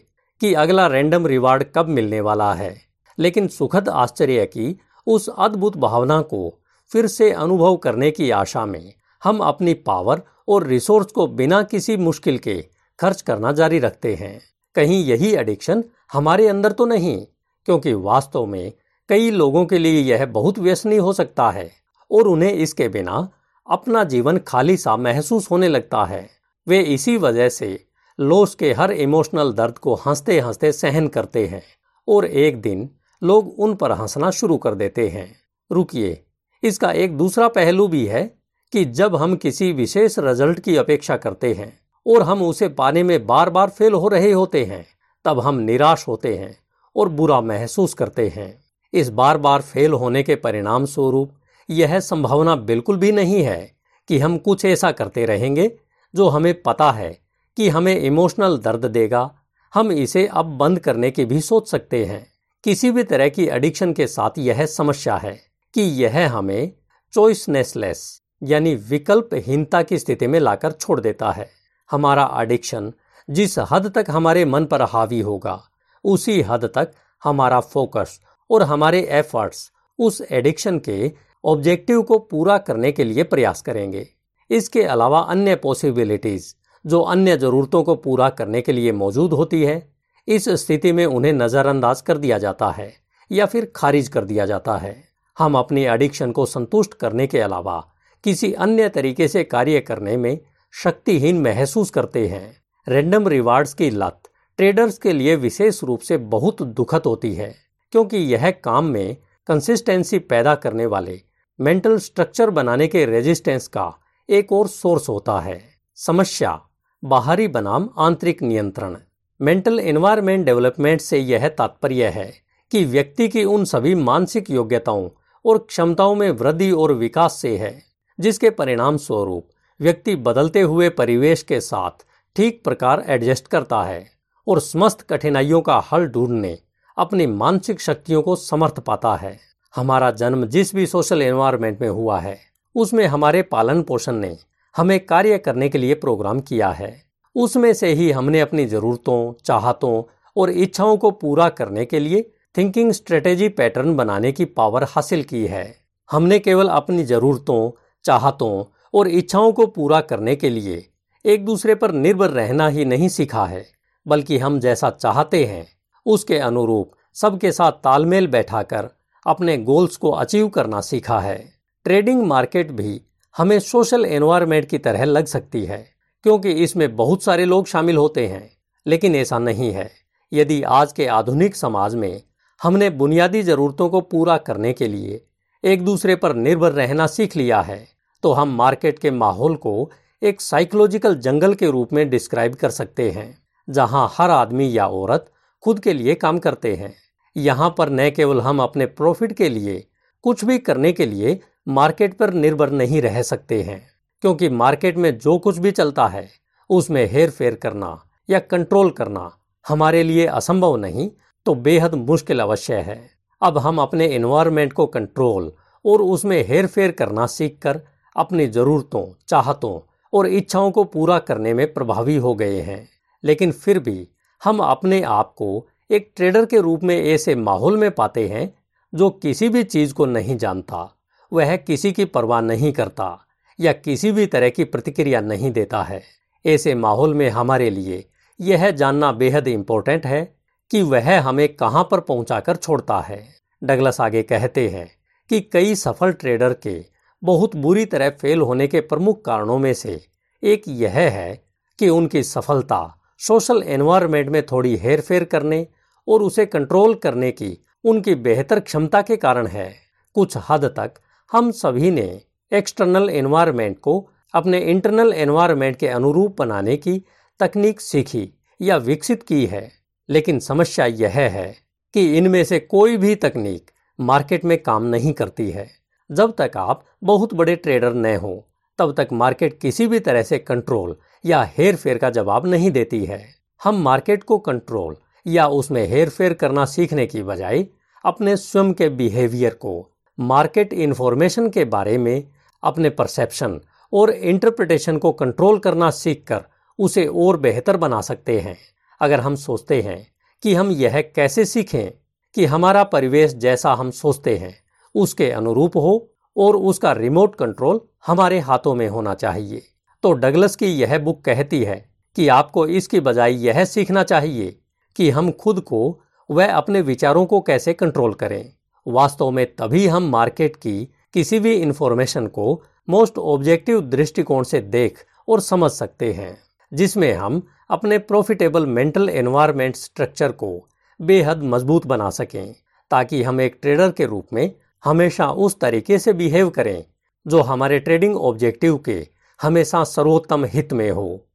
[0.42, 2.76] कि अगला रैंडम रिवार्ड कब मिलने वाला है,
[3.18, 4.76] लेकिन सुखद आश्चर्य की
[5.08, 6.60] उस अद्भुत भावना को
[6.92, 11.98] फिर से अनुभव करने की आशा में हम अपनी पावर और रिसोर्स को बिना किसी
[11.98, 12.62] मुश्किल के
[13.00, 14.40] खर्च करना जारी रखते हैं।
[14.76, 17.20] कहीं यही एडिक्शन हमारे अंदर तो नहीं,
[17.68, 18.72] क्योंकि वास्तव में
[19.10, 21.72] कई लोगों के लिए यह बहुत व्यसनी हो सकता है
[22.12, 23.30] और उन्हें इसके बिना
[23.68, 26.30] अपना जीवन खाली सा महसूस होने लगता है।
[26.68, 27.86] वे इसी वजह से
[28.20, 31.64] लॉस के हर इमोशनल दर्द को हँसते हँसते सहन करते हैं
[32.08, 32.90] और एक दिन
[33.24, 35.36] लोग उन पर हंसना शुरू कर देते हैं।
[35.72, 36.24] रुकिए,
[36.64, 38.38] इसका एक दूसरा पहलू भी है
[38.74, 43.28] कि जब हम किसी विशेष रिज़ल्ट की अपेक्षा करते हैं और हम उसे पाने में
[43.28, 44.86] बार बार फेल हो रहे होते हैं,
[45.26, 46.58] तब हम निराश होते हैं
[46.96, 48.59] और बुरा महसूस करते हैं।
[48.94, 51.32] इस बार बार फेल होने के परिणाम स्वरूप
[51.70, 53.72] यह संभावना बिल्कुल भी नहीं है
[54.08, 55.72] कि हम कुछ ऐसा करते रहेंगे
[56.14, 57.20] जो हमें पता है
[57.58, 59.30] कि हमें इमोशनल दर्द देगा।
[59.74, 62.26] हम इसे अब बंद करने की भी सोच सकते हैं।
[62.64, 65.40] किसी भी तरह की एडिक्शन के साथ यह समस्या है
[65.74, 66.72] कि यह हमें
[67.14, 71.50] चॉइसनेसलेस यानी विकल्पहीनता की स्थिति में लाकर छोड़ देता है।
[71.92, 72.92] हमारा एडिक्शन
[73.30, 75.62] जिस हद तक हमारे मन पर हावी होगा,
[76.04, 76.92] उसी हद तक
[77.24, 78.20] हमारा फोकस
[78.50, 81.12] और हमारे एफर्ट्स उस एडिक्शन के
[81.44, 84.08] ऑब्जेक्टिव को पूरा करने के लिए प्रयास करेंगे।
[84.50, 89.92] इसके अलावा अन्य पॉसिबिलिटीज जो अन्य ज़रूरतों को पूरा करने के लिए मौजूद होती है,
[90.28, 92.94] इस स्थिति में उन्हें नज़रअंदाज कर दिया जाता है
[93.32, 94.96] या फिर खारिज कर दिया जाता है।
[95.38, 97.80] हम अपनी एडिक्शन को संतुष्ट करने के अलावा
[98.24, 100.40] किसी अन्य तरीके से कार्य करने में
[100.74, 104.30] शक्तिहीन महसूस करते हैं। रैंडम रिवार्ड्स की लत
[104.60, 107.54] ट्रेडर्स के लिए विशेष रूप से बहुत दुखद होती है।
[107.92, 109.18] क्योंकि यह काम में
[109.48, 111.22] कंसिस्टेंसी पैदा करने वाले
[111.60, 113.94] मेंटल स्ट्रक्चर बनाने के रेजिस्टेंस का
[114.30, 115.62] एक और सोर्स होता है।
[115.98, 116.60] समस्या,
[117.04, 118.96] बाहरी बनाम आंतरिक नियंत्रण।
[119.42, 122.32] मेंटल एनवायरमेंट डेवलपमेंट से यह तात्पर्य है
[122.72, 125.10] कि व्यक्ति की उन सभी मानसिक योग्यताओं
[125.46, 127.82] और क्षमताओं में वृद्धि और विकास से है,
[128.20, 134.06] जिसके परिणाम स्वरूप व्यक्ति बदलते हुए परिवेश के साथ ठीक प्रकार एडजस्ट करता है
[134.48, 136.58] और समस्त कठिनाइयों का हल ढूँढने
[137.00, 139.38] अपनी मानसिक शक्तियों को समर्थ पाता है।
[139.74, 142.38] हमारा जन्म जिस भी सोशल एनवायरनमेंट में हुआ है,
[142.76, 144.38] उसमें हमारे पालन पोषण ने
[144.76, 146.92] हमें कार्य करने के लिए प्रोग्राम किया है।
[147.36, 150.04] उसमें से ही हमने अपनी ज़रूरतों, चाहतों
[150.36, 152.22] और इच्छाओं को पूरा करने के लिए
[152.58, 155.66] थिंकिंग स्ट्रेटेजी पैटर्न बनाने की पावर हासिल की है।
[156.10, 157.72] हमने केवल अपनी ज़रूरतों,
[158.06, 160.86] चाहतों और इच्छाओं को पूरा करने के लिए
[161.26, 163.66] एक दूसरे पर निर्भर रहना ही नहीं सीखा है,
[164.06, 165.68] बल्कि हम जैसा चाहते हैं
[166.10, 168.90] उसके अनुरूप सबके साथ तालमेल बैठाकर
[169.26, 171.38] अपने गोल्स को अचीव करना सीखा है।
[171.86, 173.02] ट्रेडिंग मार्केट भी
[173.36, 175.86] हमें सोशल एनवायरमेंट की तरह लग सकती है,
[176.26, 178.50] क्योंकि इसमें बहुत सारे लोग शामिल होते हैं।
[178.86, 179.90] लेकिन ऐसा नहीं है।
[180.32, 182.22] यदि आज के आधुनिक समाज में
[182.62, 185.22] हमने बुनियादी ज़रूरतों को पूरा करने के लिए
[185.64, 187.88] एक दूसरे पर निर्भर रहना सीख लिया है
[188.24, 189.90] तो हम मार्केट के माहौल को
[190.22, 193.38] एक साइकोलॉजिकल जंगल के रूप में डिस्क्राइब कर सकते हैं,
[193.68, 195.26] जहाँ हर आदमी या औरत
[195.64, 196.94] खुद के लिए काम करते हैं।
[197.36, 199.84] यहाँ पर न केवल हम अपने प्रॉफिट के लिए,
[200.24, 203.82] कुछ भी करने के लिए मार्केट पर निर्भर नहीं रह सकते हैं,
[204.24, 206.28] क्योंकि मार्केट में जो कुछ भी चलता है,
[206.70, 208.00] उसमें हेर फेर करना
[208.30, 209.30] या कंट्रोल करना
[209.66, 211.10] हमारे लिए असंभव नहीं
[211.46, 213.00] तो बेहद मुश्किल अवश्य है।
[213.42, 215.52] अब हम अपने इन्वायरमेंट को कंट्रोल
[215.86, 217.82] और उसमें हेर फेर करना सीखकर
[218.16, 219.80] अपनी ज़रूरतों, चाहतों
[220.14, 222.88] और इच्छाओं को पूरा करने में प्रभावी हो गए हैं।
[223.24, 224.08] लेकिन फिर भी
[224.44, 228.54] हम अपने आप को एक ट्रेडर के रूप में ऐसे माहौल में पाते हैं,
[228.94, 230.98] जो किसी भी चीज़ को नहीं जानता,
[231.34, 233.26] वह किसी की परवाह नहीं करता,
[233.60, 236.04] या किसी भी तरह की प्रतिक्रिया नहीं देता है।
[236.46, 238.10] ऐसे माहौल में हमारे लिए
[238.42, 240.36] यह जानना बेहद इम्पोर्टेंट है
[240.72, 243.28] कि वह हमें कहाँ पर पहुँचाकर छोड़ता है।
[243.64, 244.92] डगलस आगे कहते हैं
[245.30, 246.86] कि कई सफल ट्रेडर के
[247.24, 250.06] बहुत बुरी तरह फेल होने के प्रमुख कारणों में से
[250.44, 251.44] एक यह है
[251.80, 255.68] कि उनकी सफलता सोशल एनवायरनमेंट में थोड़ी हेर फेर करने
[256.08, 259.76] और उसे कंट्रोल करने की उनकी बेहतर क्षमता के कारण है।
[260.14, 260.94] कुछ हद तक
[261.32, 262.22] हम सभी ने
[262.54, 267.06] एक्सटर्नल एनवायरनमेंट को अपने इंटरनल एनवायरनमेंट के अनुरूप बनाने की
[267.40, 269.72] तकनीक सीखी या विकसित की है।
[270.10, 271.56] लेकिन समस्या यह है
[271.94, 275.70] कि इनमें से कोई भी तकनीक मार्केट में काम नहीं करती है।
[276.12, 278.49] जब तक आप बहुत बड़े ट्रेडर न हो
[278.80, 283.06] तब तक मार्केट किसी भी तरह से कंट्रोल या हेर फेर का जवाब नहीं देती
[283.06, 283.26] है।
[283.64, 284.96] हम मार्केट को कंट्रोल
[285.28, 287.66] या उसमें हेर फेर करना सीखने की बजाय
[288.06, 292.28] अपने स्वयं के बिहेवियर को, मार्केट इंफॉर्मेशन के बारे में
[292.64, 293.60] अपने परसेप्शन
[293.94, 296.44] और इंटरप्रिटेशन को कंट्रोल करना सीखकर
[296.80, 298.58] उसे और बेहतर बना सकते हैं।
[299.02, 300.08] अगर हम सोचते हैं
[300.44, 301.92] कि हम यह कैसे सीखें
[302.36, 304.56] कि हमारा परिवेश जैसा हम सोचते हैं,
[304.96, 309.62] उसके अनुरूप हो और उसका रिमोट कंट्रोल हमारे हाथों में होना चाहिए।
[310.04, 311.84] तो डगलस की यह बुक कहती है
[312.16, 314.60] कि आपको इसकी बजाय यह सीखना चाहिए
[314.96, 316.00] कि हम खुद को
[316.30, 318.54] वह अपने विचारों को कैसे कंट्रोल करें।
[318.86, 325.06] वास्तव में तभी हम मार्केट की किसी भी इंफॉर्मेशन को मोस्ट ऑब्जेक्टिव दृष्टिकोण से देख
[325.28, 326.38] और समझ सकते हैं,
[326.72, 330.68] जिसमें हम अपने प्रॉफिटेबल मेंटल एनवायरनमेंट स्ट्रक्चर को
[331.00, 332.56] बेहद मज़बूत बना सकें,
[332.92, 334.52] ताकि हम एक ट्रेडर के रूप में
[334.84, 336.86] हमेशा उस तरीके से बिहेव करें,
[337.28, 339.08] जो हमारे ट्रेडिंग ऑब्जेक्टिव के
[339.42, 341.26] हमेशा सर्वोत्तम हित में हो।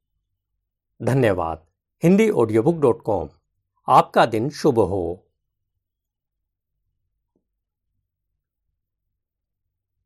[1.02, 1.64] धन्यवाद।
[2.02, 3.28] Hindi audio book dot com
[3.88, 5.23] आपका दिन शुभ हो।